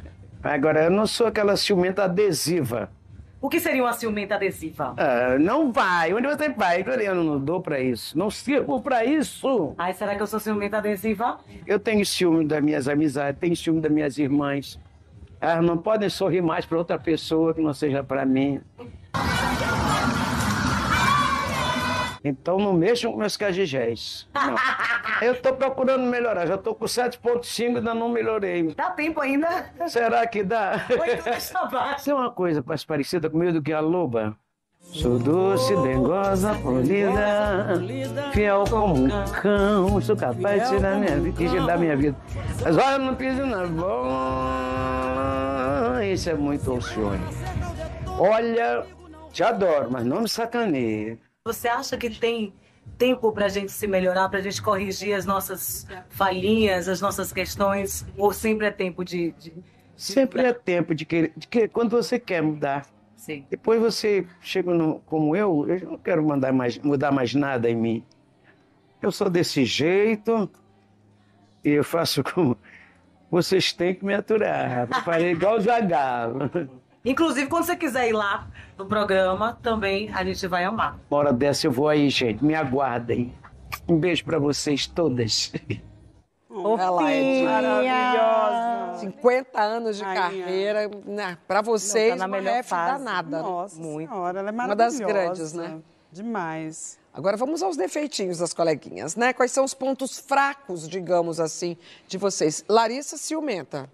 [0.47, 2.91] Agora, eu não sou aquela ciumenta adesiva.
[3.41, 4.95] O que seria uma ciumenta adesiva?
[4.97, 6.13] Ah, não vai.
[6.13, 6.85] Onde você vai?
[7.05, 8.17] Eu não dou pra isso.
[8.19, 9.75] Não sirvo pra isso.
[9.77, 11.39] Ai, será que eu sou ciumenta adesiva?
[11.67, 14.81] Eu tenho ciúme das minhas amizades, tenho ciúme das minhas irmãs.
[15.41, 18.61] Elas não podem sorrir mais pra outra pessoa que não seja pra mim.
[22.27, 24.29] Então não mexam com meus cagigés.
[24.35, 24.57] Não.
[25.23, 26.45] Eu tô procurando melhorar.
[26.47, 28.75] Já tô com 7.5 e ainda não melhorei.
[28.75, 29.71] Dá tempo ainda?
[29.89, 30.85] Será que dá?
[31.55, 32.05] Abaixo.
[32.05, 34.37] Tem uma coisa mais parecida comigo do que a loba?
[34.81, 37.75] Sou doce, dengosa, polida,
[38.33, 39.09] fiel como um
[39.43, 42.17] cão, sou capaz de tirar minha vida, minha vida.
[42.63, 43.97] Mas olha, não piso na bola,
[46.05, 47.21] isso é muito Alcione.
[48.17, 48.87] Olha,
[49.33, 51.19] te adoro, mas não me sacaneie.
[51.47, 52.53] Você acha que tem
[52.99, 58.05] tempo pra gente se melhorar, pra gente corrigir as nossas falhinhas, as nossas questões?
[58.19, 59.31] Ou sempre é tempo de.
[59.39, 59.55] de-
[59.97, 62.85] Sempre é tempo de querer, de querer quando você quer mudar.
[63.17, 63.47] Sim.
[63.49, 67.77] Depois você chega no, como eu, eu não quero mandar mais, mudar mais nada em
[67.77, 68.05] mim.
[69.01, 70.51] Eu sou desse jeito
[71.65, 72.59] e eu faço como.
[73.31, 74.89] Vocês têm que me aturar.
[74.91, 76.51] Eu falei igual o Zagalo.
[77.07, 80.99] Inclusive, quando você quiser ir lá no programa, também a gente vai amar.
[81.11, 82.45] Uma hora dessa eu vou aí, gente.
[82.45, 83.33] Me aguardem.
[83.89, 85.53] Um beijo pra vocês todas.
[86.51, 88.99] Ela é Maravilhosa.
[89.01, 90.21] 50 anos de Rainha.
[90.23, 91.39] carreira, né?
[91.47, 92.93] Pra vocês, Não, tá na uma melhor ref fase.
[93.05, 93.43] danada.
[93.43, 94.09] Nossa Muito.
[94.11, 95.13] senhora, ela é Uma das maravilhosa.
[95.27, 95.79] grandes, né?
[96.11, 96.99] Demais.
[97.13, 99.33] Agora vamos aos defeitinhos das coleguinhas, né?
[99.33, 101.77] Quais são os pontos fracos, digamos assim,
[102.09, 102.65] de vocês?
[102.69, 103.89] Larissa ciumenta.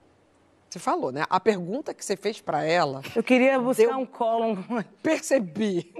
[0.72, 1.24] Você falou, né?
[1.28, 4.56] A pergunta que você fez pra ela, Eu queria buscar Deu- um colo.
[5.02, 5.92] percebi.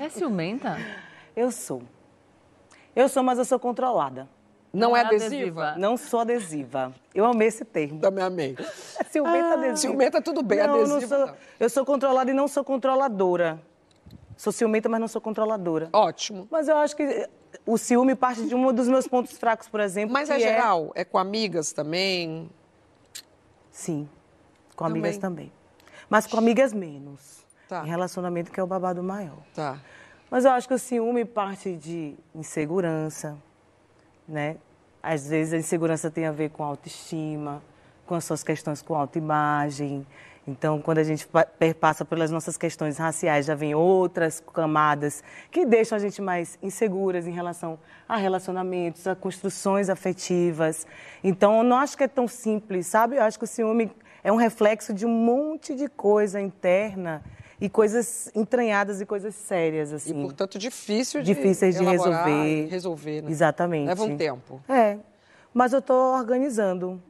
[0.00, 0.76] É ciumenta?
[1.36, 1.80] Eu sou.
[2.96, 4.28] Eu sou, mas eu sou controlada.
[4.72, 5.36] Não, Não é é adesiva?
[5.36, 5.74] adesiva.
[5.78, 6.92] Não sou adesiva.
[7.14, 8.00] Eu amei esse termo.
[8.00, 8.56] Também amei.
[9.12, 9.76] Ciumenta adesiva.
[9.76, 11.34] Ciumenta tudo bem, não, adesiva não sou, não.
[11.60, 13.62] Eu sou controlada e não sou controladora.
[14.36, 15.88] Sou ciumenta, mas não sou controladora.
[15.92, 16.48] Ótimo.
[16.50, 17.28] Mas eu acho que
[17.64, 20.12] o ciúme parte de um dos meus pontos fracos, por exemplo.
[20.12, 20.90] Mas que é geral?
[20.96, 22.50] É com amigas também?
[23.70, 24.08] Sim,
[24.76, 25.00] com Também.
[25.02, 25.52] amigas também.
[26.08, 27.44] Mas com amigas menos.
[27.68, 27.82] Tá.
[27.84, 29.38] Em relacionamento que é o babado maior.
[29.54, 29.78] Tá.
[30.30, 33.36] Mas eu acho que o ciúme parte de insegurança,
[34.28, 34.56] né?
[35.02, 37.62] Às vezes a insegurança tem a ver com autoestima,
[38.06, 40.06] com as suas questões com autoimagem.
[40.48, 45.66] Então, quando a gente pa- perpassa pelas nossas questões raciais, já vem outras camadas que
[45.66, 47.76] deixam a gente mais inseguras em relação
[48.08, 50.86] a relacionamentos, a construções afetivas.
[51.22, 53.16] Então, eu não acho que é tão simples, sabe?
[53.16, 53.90] Eu acho que o ciúme
[54.26, 57.22] é um reflexo de um monte de coisa interna
[57.60, 60.20] e coisas entranhadas e coisas sérias, E, assim.
[60.20, 62.64] portanto, difícil de Difíceis de resolver.
[62.64, 63.30] e resolver, né?
[63.30, 63.86] Exatamente.
[63.86, 64.60] Leva um tempo.
[64.68, 64.98] É.
[65.54, 67.00] Mas eu estou organizando.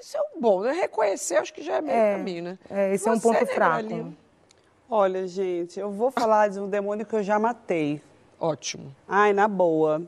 [0.00, 0.72] Isso é um bom, né?
[0.72, 2.16] Reconhecer, acho que já é meio É.
[2.16, 2.58] caminho, né?
[2.70, 3.86] É, esse é um ponto fraco.
[3.86, 4.14] Lima?
[4.88, 8.00] Olha, gente, eu vou falar de um demônio que eu já matei.
[8.40, 8.96] Ótimo.
[9.06, 10.02] Ai, na boa.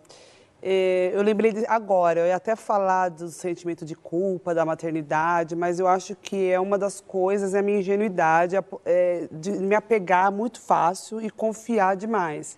[0.66, 5.54] É, eu lembrei de- agora, eu ia até falar do sentimento de culpa, da maternidade,
[5.54, 8.56] mas eu acho que é uma das coisas, é a minha ingenuidade,
[8.86, 12.56] é, de me apegar muito fácil e confiar demais.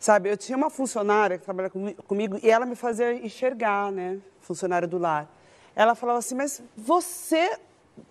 [0.00, 4.18] Sabe, eu tinha uma funcionária que trabalha comi- comigo e ela me fazia enxergar, né?
[4.40, 5.28] Funcionária do lar.
[5.76, 7.56] Ela falava assim, mas você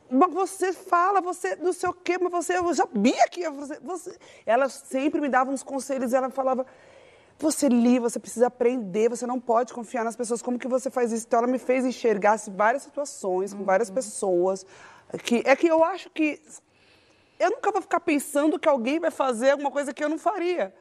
[0.10, 4.18] mas você fala, você não sei o quê, mas você, eu sabia que você.
[4.46, 6.66] Ela sempre me dava uns conselhos e ela falava,
[7.38, 11.12] você li, você precisa aprender, você não pode confiar nas pessoas, como que você faz
[11.12, 11.26] isso?
[11.28, 14.66] Então ela me fez enxergar várias situações, com várias pessoas,
[15.24, 16.42] que é que eu acho que
[17.40, 20.74] eu nunca vou ficar pensando que alguém vai fazer alguma coisa que eu não faria.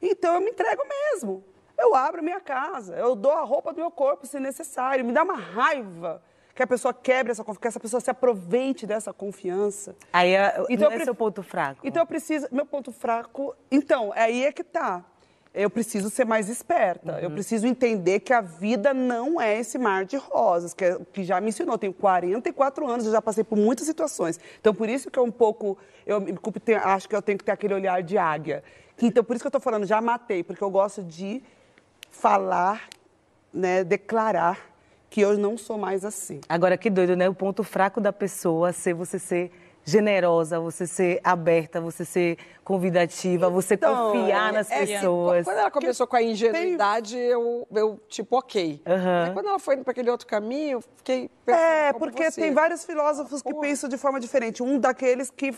[0.00, 1.42] Então eu me entrego mesmo.
[1.78, 5.04] Eu abro minha casa, eu dou a roupa do meu corpo se necessário.
[5.04, 6.22] Me dá uma raiva
[6.54, 9.94] que a pessoa quebre essa confiança, que essa pessoa se aproveite dessa confiança.
[10.10, 11.80] Aí é, Então, não eu é pre- seu ponto fraco.
[11.86, 15.04] Então eu preciso, meu ponto fraco, então, aí é que tá.
[15.58, 17.18] Eu preciso ser mais esperta.
[17.20, 21.24] Eu preciso entender que a vida não é esse mar de rosas, que, é- que
[21.24, 21.78] já me ensinou.
[21.78, 24.38] Tenho 44 anos, eu já passei por muitas situações.
[24.60, 27.44] Então, por isso que eu um pouco, eu me culpo, acho que eu tenho que
[27.44, 28.62] ter aquele olhar de águia.
[29.00, 31.42] Então, por isso que eu estou falando, já matei, porque eu gosto de
[32.10, 32.88] falar,
[33.52, 34.58] né, declarar
[35.08, 36.40] que eu não sou mais assim.
[36.48, 37.28] Agora, que doido, né?
[37.28, 39.50] O ponto fraco da pessoa ser você ser
[39.86, 45.44] generosa, você ser aberta, você ser convidativa, você Então, confiar é- nas é- pessoas.
[45.44, 48.82] Quando ela começou com a ingenuidade, eu, eu tipo, ok.
[48.84, 52.40] Aí quando ela foi indo para aquele outro caminho, eu fiquei pensando É, porque você.
[52.40, 54.60] tem vários filósofos que pensam de forma diferente.
[54.60, 55.54] Um daqueles que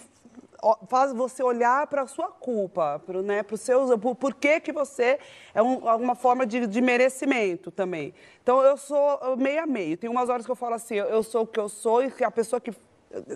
[0.88, 4.72] faz você olhar para a sua culpa, para né, os seus, por, por que que
[4.72, 5.18] você
[5.54, 8.12] é um- alguma forma de, de merecimento também.
[8.42, 9.96] Então eu sou meio a meio.
[9.96, 12.10] Tem umas horas que eu falo assim, eu, eu sou o que eu sou e
[12.10, 12.72] que a pessoa que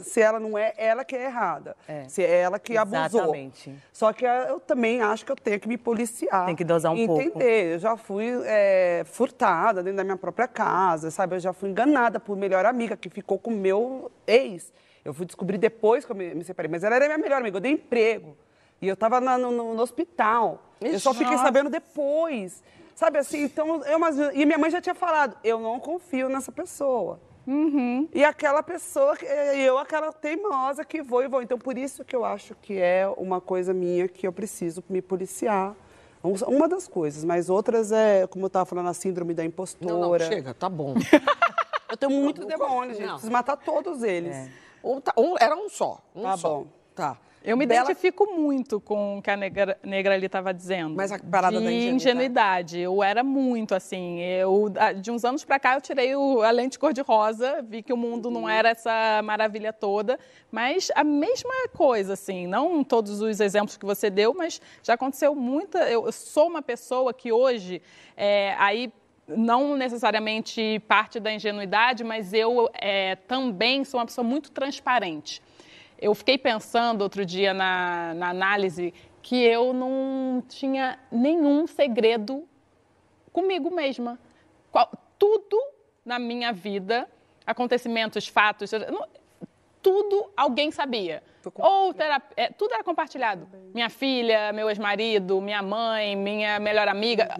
[0.03, 1.77] se ela não é, ela que é errada.
[1.89, 2.05] É.
[2.09, 3.21] Se é ela que abusou.
[3.23, 3.75] Exatamente.
[3.93, 6.47] Só que eu também acho que eu tenho que me policiar.
[6.47, 7.31] Tem que dosar um entender.
[7.31, 7.43] pouco.
[7.43, 11.37] Eu já fui é, furtada dentro da minha própria casa, sabe?
[11.37, 14.73] Eu já fui enganada por melhor amiga que ficou com meu ex.
[15.05, 16.71] Eu fui descobrir depois que eu me, me separei.
[16.71, 18.37] Mas ela era minha melhor amiga, eu dei emprego.
[18.81, 20.63] E eu estava no, no- no hospital.
[20.81, 21.45] eu só fiquei nossa.
[21.45, 22.63] sabendo depois.
[22.95, 26.53] Sabe assim, então, eu, mas, e minha mãe já tinha falado, eu não confio nessa
[26.53, 27.19] pessoa.
[28.13, 31.43] E aquela pessoa, que- eu, aquela teimosa que vou e vou.
[31.43, 35.03] Então, por isso que eu acho que é uma coisa minha que eu preciso me
[35.03, 35.75] policiar.
[36.25, 39.93] Um- Uma das coisas, mas outras é, como eu estava falando, a síndrome da impostora.
[39.93, 40.95] Não, não, chega, tá bom.
[41.91, 43.03] Eu tenho muito demônio, gente.
[43.05, 43.13] Não.
[43.15, 44.35] Preciso matar todos eles.
[44.83, 46.01] Um, tá- um- era um só.
[46.17, 46.49] Um Tá só.
[46.61, 46.67] bom.
[46.95, 47.19] Tá.
[47.45, 50.95] Eu me Bela- identifico muito com o que a negra, negra ali estava dizendo.
[50.95, 51.97] Mas a parada de da ingenuidade.
[51.97, 52.79] ingenuidade.
[52.81, 54.21] Eu era muito assim.
[54.21, 57.97] Eu, de uns anos para cá, eu tirei o- a lente cor-de-rosa, vi que o
[57.97, 60.19] mundo não era essa maravilha toda.
[60.51, 62.47] Mas a mesma coisa, assim.
[62.47, 65.79] Não todos os exemplos que você deu, mas já aconteceu muita.
[65.91, 67.83] Eu, eu sou uma pessoa que hoje,
[68.17, 68.93] é, aí
[69.27, 75.41] não necessariamente parte da ingenuidade, mas eu é, também sou uma pessoa muito transparente.
[76.03, 78.93] Eu fiquei pensando outro dia na, na análise
[79.23, 82.45] que eu não tinha nenhum segredo
[83.33, 84.19] comigo mesma.
[84.73, 85.57] Qual- tudo
[86.05, 87.09] na minha vida,
[87.47, 89.07] acontecimentos, fatos, não-
[89.81, 91.23] tudo alguém sabia.
[91.55, 93.49] Ou terap- é, tudo era compartilhado.
[93.73, 97.37] Minha filha, meu ex-marido, minha mãe, minha melhor amiga.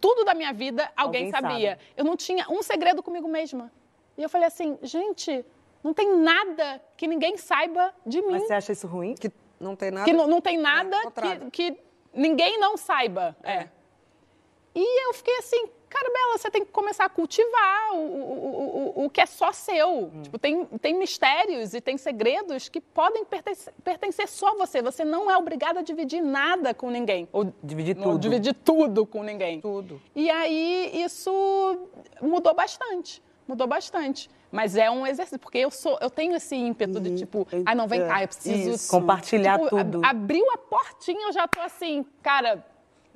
[0.00, 1.70] Tudo da minha vida alguém, Alguém sabia.
[1.70, 1.82] sabe.
[1.96, 3.72] Eu não tinha um segredo comigo mesma.
[4.18, 5.44] E eu falei assim, gente,
[5.84, 8.32] não tem nada que ninguém saiba de mim.
[8.32, 9.14] Mas você acha isso ruim?
[9.14, 9.30] Que
[9.60, 10.04] não tem nada.
[10.06, 11.50] Que não, não tem É, nada contrário.
[11.50, 11.80] que, que
[12.12, 13.36] ninguém não saiba.
[13.44, 13.68] É.
[14.74, 19.04] E eu fiquei assim, cara, Bela, você tem que começar a cultivar o, o, o,
[19.04, 20.10] o- que é só seu.
[20.24, 24.82] Tipo, tem, tem mistérios e tem segredos que podem pertencer, pertencer só a você.
[24.82, 27.28] Você não é obrigada a dividir nada com ninguém.
[27.32, 28.18] Ou Dividir tudo.
[28.18, 29.60] dividir tudo com ninguém.
[29.60, 30.02] Tudo.
[30.12, 31.30] E aí isso
[32.20, 33.22] mudou bastante.
[33.46, 34.28] Mudou bastante.
[34.54, 37.88] Mas é um exercício, porque eu sou, eu tenho esse ímpeto de tipo, ah, não,
[37.88, 38.90] vem cá, eu preciso Isso.
[38.90, 40.00] Compartilhar Tipo, a- tudo.
[40.04, 42.64] abriu a portinha, eu já tô assim, cara,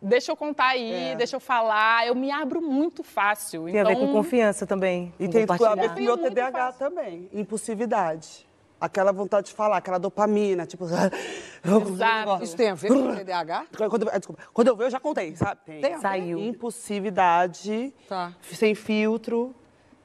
[0.02, 2.06] deixa eu contar aí, deixa eu falar.
[2.08, 3.64] Eu me abro muito fácil.
[3.66, 5.14] Tem então, a ver com confiança também.
[5.18, 5.94] E tem a ver compartilhar.
[5.94, 6.78] com o meu TDAH fácil.
[6.78, 7.28] também.
[7.32, 8.46] Impulsividade.
[8.80, 10.86] Aquela vontade de falar, aquela dopamina, tipo...
[11.64, 12.42] Exato.
[12.44, 13.66] Isso tem a ver com o TDAH?
[13.88, 15.60] Quando, eu- desculpa, quando eu ver, eu já contei, sabe?
[15.66, 15.80] Tem.
[15.80, 16.02] Tem a ver?
[16.02, 16.38] Saiu.
[16.38, 18.32] Impulsividade, Tá.
[18.42, 19.54] sem filtro,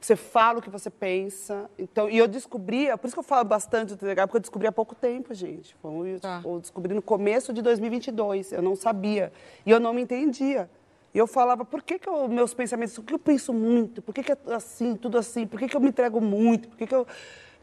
[0.04, 1.68] você fala o que você pensa.
[1.78, 4.40] Então, e eu descobri, é por isso que eu falo bastante do TDAH, porque eu
[4.42, 5.74] descobri há pouco tempo, gente.
[5.80, 6.42] Foi, Tá.
[6.44, 9.32] Eu descobri no começo de 2022, eu não sabia.
[9.64, 10.68] E eu não me entendia.
[11.14, 14.02] E eu falava, por que, que eu- meus pensamentos, por que eu penso muito?
[14.02, 15.46] Por que, que é assim, tudo assim?
[15.46, 16.68] Por que, que eu me entrego muito?
[16.68, 17.06] Por que, que eu...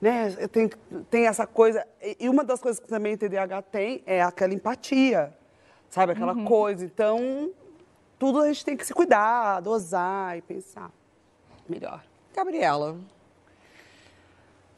[0.01, 0.69] Né, eu tenho,
[1.11, 1.85] tem essa coisa...
[2.19, 5.31] E uma das coisas que também o TDAH tem é aquela empatia,
[5.91, 6.13] sabe?
[6.13, 6.83] Aquela coisa.
[6.83, 7.51] Então,
[8.17, 10.89] tudo a gente tem que se cuidar, dosar e pensar
[11.69, 12.01] melhor.
[12.35, 12.97] Gabriela.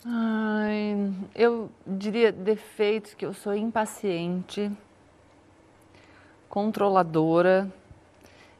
[0.05, 4.69] Ai, eu diria defeitos que eu sou impaciente,
[6.49, 7.71] controladora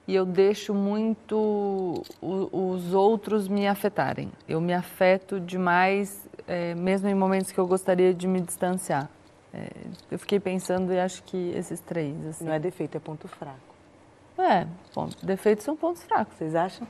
[0.08, 4.32] e eu deixo muito os outros me afetarem.
[4.48, 9.10] Eu me afeto demais, eh, mesmo em momentos que eu gostaria de me distanciar.
[9.54, 9.70] Eh,
[10.12, 12.26] eu fiquei pensando e acho que esses três.
[12.26, 12.46] Assim.
[12.46, 13.74] Não é defeito, é ponto fraco.
[14.38, 16.38] É, ponto, defeitos são pontos fracos.
[16.38, 16.88] Vocês acham?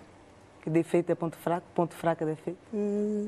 [0.63, 2.57] Que defeito é ponto fraco, ponto fraco é defeito?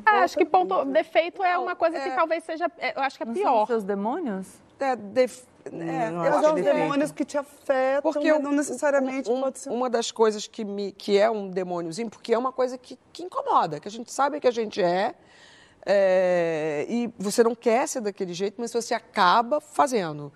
[0.06, 3.24] Ah, acho que ponto, defeito é uma coisa que talvez seja, é, eu acho que
[3.24, 3.62] é Não são pior.
[3.64, 4.48] os seus demônios?
[4.80, 6.78] É, def- é, não eu são os defeito.
[6.78, 9.70] demônios que te afetam, Porque o- não necessariamente um- pode ser...
[9.70, 13.24] Uma das coisas que, me, que é um demôniozinho, porque é uma coisa que, que
[13.24, 15.14] incomoda, que a gente sabe que a gente é,
[15.86, 20.32] é, e você não quer ser daquele jeito, mas você acaba fazendo.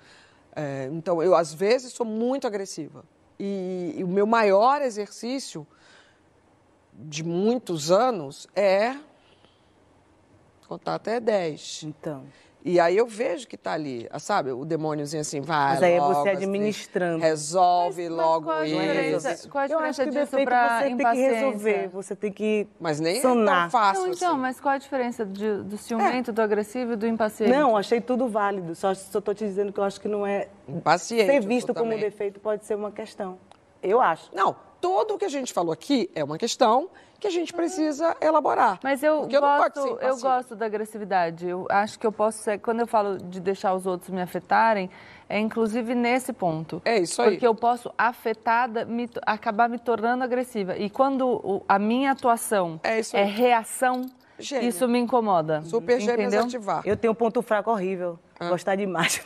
[0.53, 3.05] É, então, eu, às vezes, sou muito agressiva.
[3.39, 5.65] E, e o meu maior exercício
[7.01, 8.95] de muitos anos é
[10.67, 11.83] contar até 10.
[11.83, 12.23] Então.
[12.63, 15.93] E aí eu vejo que tá ali, ah, sabe, o demôniozinho assim, vai Mas aí
[15.93, 17.23] é logo, você assim, administrando.
[17.23, 18.77] Resolve Mas logo qual a isso.
[18.77, 22.15] diferença, qual a Eu acho diferença que disso defeito para você tem que resolver, você
[22.17, 23.61] tem que Mas nem é sanar.
[23.63, 24.41] tão fácil Não, então, assim.
[24.41, 27.51] mas qual a diferença de- do ciumento, do agressivo e do impaciente?
[27.53, 28.75] Não, achei tudo válido.
[28.75, 30.49] Só estou te dizendo que eu acho que não é.
[30.67, 31.31] Impaciente.
[31.31, 33.39] Ser visto eu como um defeito pode ser uma questão.
[33.81, 34.29] Eu acho.
[34.35, 38.15] Não, tudo o que a gente falou aqui é uma questão que a gente precisa
[38.21, 38.79] elaborar.
[38.81, 40.21] Mas eu Porque eu não gosto, ser eu impaciente.
[40.21, 41.47] gosto da agressividade.
[41.49, 44.89] Eu acho que eu posso ser, quando eu falo de deixar os outros me afetarem,
[45.27, 46.81] é inclusive nesse ponto.
[46.85, 47.31] É isso aí.
[47.31, 50.77] Porque eu posso afetada me acabar me tornando agressiva.
[50.77, 53.25] E quando o- a minha atuação É isso aí.
[53.25, 54.05] reação,
[54.39, 54.69] gêmea.
[54.69, 55.61] Isso me incomoda.
[55.63, 56.45] Super gêmeas entendeu?
[56.45, 56.81] ativar.
[56.85, 58.17] Eu tenho um ponto fraco horrível.
[58.47, 59.21] Gostar demais.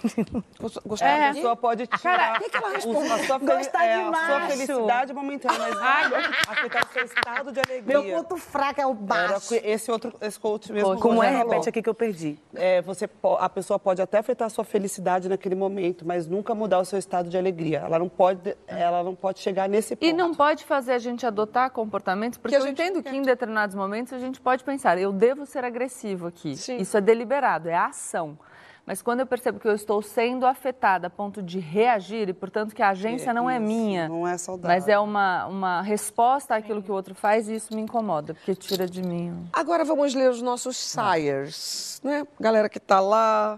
[0.86, 3.12] Gostar É, a de- pessoa pode tirar que que ela o- responde?
[3.12, 4.52] a sua, Gostar é, de a sua macho.
[4.52, 6.18] felicidade momentânea, mas não
[6.54, 7.84] afetar o seu estado de alegria.
[8.02, 9.50] Meu ponto fraco é o Era baixo.
[9.50, 11.00] que esse outro esse coach mesmo.
[11.00, 11.32] Como é?
[11.32, 11.50] falou.
[11.52, 12.40] Repete aqui que eu perdi.
[12.56, 13.08] É, você
[13.40, 16.98] a pessoa pode até afetar a sua felicidade naquele momento, mas nunca mudar o seu
[16.98, 17.80] estado de alegria.
[17.86, 20.10] Ela não pode, ela não pode chegar nesse ponto.
[20.10, 23.16] E não pode fazer a gente adotar comportamentos, porque Que a eu gente entendo que
[23.16, 26.56] em determinados momentos a gente pode pensar, eu devo ser agressivo aqui.
[26.58, 26.78] Sim.
[26.78, 28.38] Isso é deliberado, é ação.
[28.86, 32.76] Mas quando eu percebo que eu estou sendo afetada a ponto de reagir, e portanto
[32.76, 34.76] que a agência não é minha, Não é saudável.
[34.76, 38.54] mas é uma, uma resposta àquilo que o outro faz, e isso me incomoda, porque
[38.54, 39.48] tira de mim.
[39.54, 42.28] Agora vamos ler os nossos sires, né?
[42.38, 43.58] Galera que está lá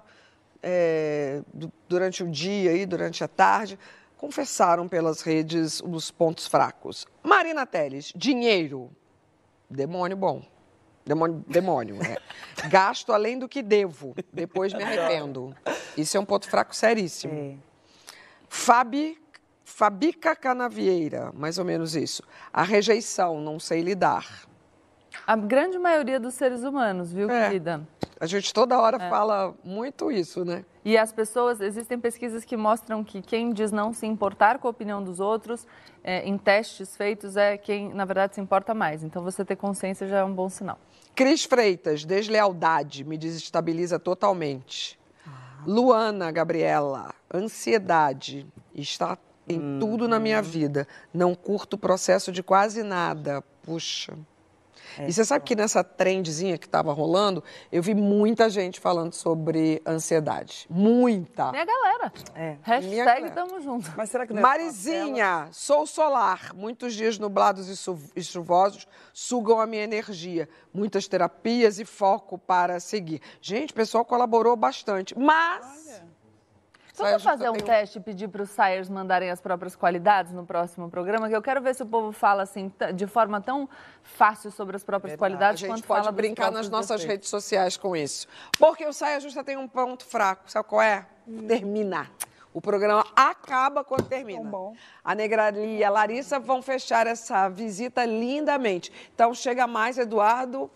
[0.61, 3.79] é, du- durante o dia e durante a tarde,
[4.17, 7.05] confessaram pelas redes os pontos fracos.
[7.23, 8.91] Marina Teles, dinheiro,
[9.69, 10.43] demônio bom.
[11.05, 12.17] Demônio, demônio, é.
[12.67, 15.55] Gasto além do que devo, depois me arrependo.
[15.95, 17.33] Isso é um ponto fraco seríssimo.
[17.33, 17.55] É.
[18.49, 19.15] Fabi,
[19.63, 22.23] Fabica Canavieira, mais ou menos isso.
[22.51, 24.47] A rejeição, não sei lidar.
[25.25, 27.47] A grande maioria dos seres humanos, viu, É.
[27.47, 27.87] querida?
[28.19, 30.63] A gente toda hora fala muito isso, né?
[30.85, 34.71] E as pessoas, existem pesquisas que mostram que quem diz não se importar com a
[34.71, 35.67] opinião dos outros,
[36.03, 39.03] é, em testes feitos, é quem, na verdade, se importa mais.
[39.03, 40.79] Então, você ter consciência já é um bom sinal.
[41.13, 44.97] Cris Freitas, deslealdade, me desestabiliza totalmente.
[45.65, 49.17] Luana Gabriela, ansiedade, está
[49.49, 50.87] em tudo na minha vida.
[51.13, 53.43] Não curto o processo de quase nada.
[53.63, 54.17] Puxa.
[55.07, 59.81] E você sabe que nessa trendzinha que estava rolando, eu vi muita gente falando sobre
[59.85, 60.65] ansiedade.
[60.69, 61.51] Muita.
[61.51, 62.13] Minha galera.
[62.35, 62.57] É.
[62.61, 63.31] Hashtag galera.
[63.31, 63.91] tamo junto.
[63.97, 66.53] Mas será que não é Marizinha, sou solar.
[66.53, 70.47] Muitos dias nublados e chu- e chuvosos sugam a minha energia.
[70.73, 73.21] Muitas terapias e foco para seguir.
[73.41, 75.17] Gente, o pessoal colaborou bastante.
[75.17, 75.65] Mas.
[75.65, 76.14] Saia
[76.97, 80.89] Vamos fazer um teste e pedir para os sires mandarem as próprias qualidades no próximo
[80.89, 81.27] programa?
[81.27, 83.67] Que eu quero ver se o povo fala assim, de forma tão
[84.03, 87.07] fácil sobre as próprias A qualidades gente quanto pode fala dos brincar nas nossas defeitos.
[87.07, 88.27] redes sociais com isso.
[88.57, 90.49] Porque o Saia Justa tem um ponto fraco.
[90.49, 91.05] Sabe qual é?
[91.47, 92.09] Termina.
[92.53, 94.49] O programa acaba quando termina.
[95.03, 98.91] A Negrali e a Larissa vão fechar essa visita lindamente.
[99.13, 100.71] Então chega mais, Eduardo.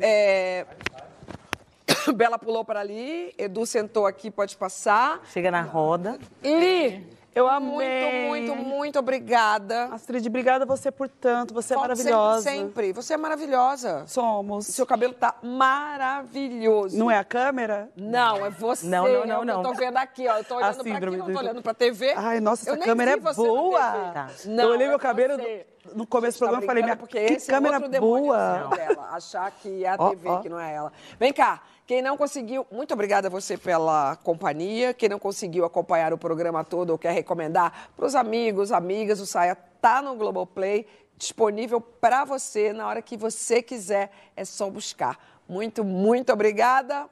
[0.00, 0.66] É,
[2.14, 5.20] Bela pulou para ali, Edu sentou aqui, pode passar.
[5.32, 6.18] Chega na roda.
[6.42, 8.28] Li, Eu muito, amei.
[8.28, 9.84] muito, muito obrigada.
[9.86, 11.54] Astrid, obrigada a você por tanto.
[11.54, 12.42] Você é maravilhosa.
[12.42, 12.92] Sempre, sempre.
[12.92, 14.04] Você é maravilhosa.
[14.06, 14.66] Somos.
[14.66, 16.98] Seu cabelo tá maravilhoso.
[16.98, 17.88] Não é a câmera?
[17.96, 18.86] Não, é você.
[18.86, 19.62] Não, não, é não, não.
[19.62, 20.38] Eu tô vendo aqui, ó.
[20.38, 22.12] Eu tô olhando pra aqui, não tô olhando pra TV.
[22.16, 23.80] Ai, nossa, Eu essa câmera é boa.
[24.12, 24.30] Tá.
[24.46, 25.66] Não, eu olhei é meu cabelo você.
[25.94, 28.68] no, começo do Tá programa e falei, minha, que esse é câmera outro demônio boa.
[28.76, 30.40] dela, achar que é a TV, ó.
[30.40, 30.92] que não é ela.
[31.18, 34.94] Vem cá, quem não conseguiu, muito obrigada a você pela companhia.
[34.94, 39.26] Quem não conseguiu acompanhar o programa todo ou quer recomendar para os amigos, amigas, o
[39.26, 40.86] Saia tá no Globoplay,
[41.18, 45.18] disponível para você na hora que você quiser, é só buscar.
[45.46, 47.10] Muito, muito obrigada.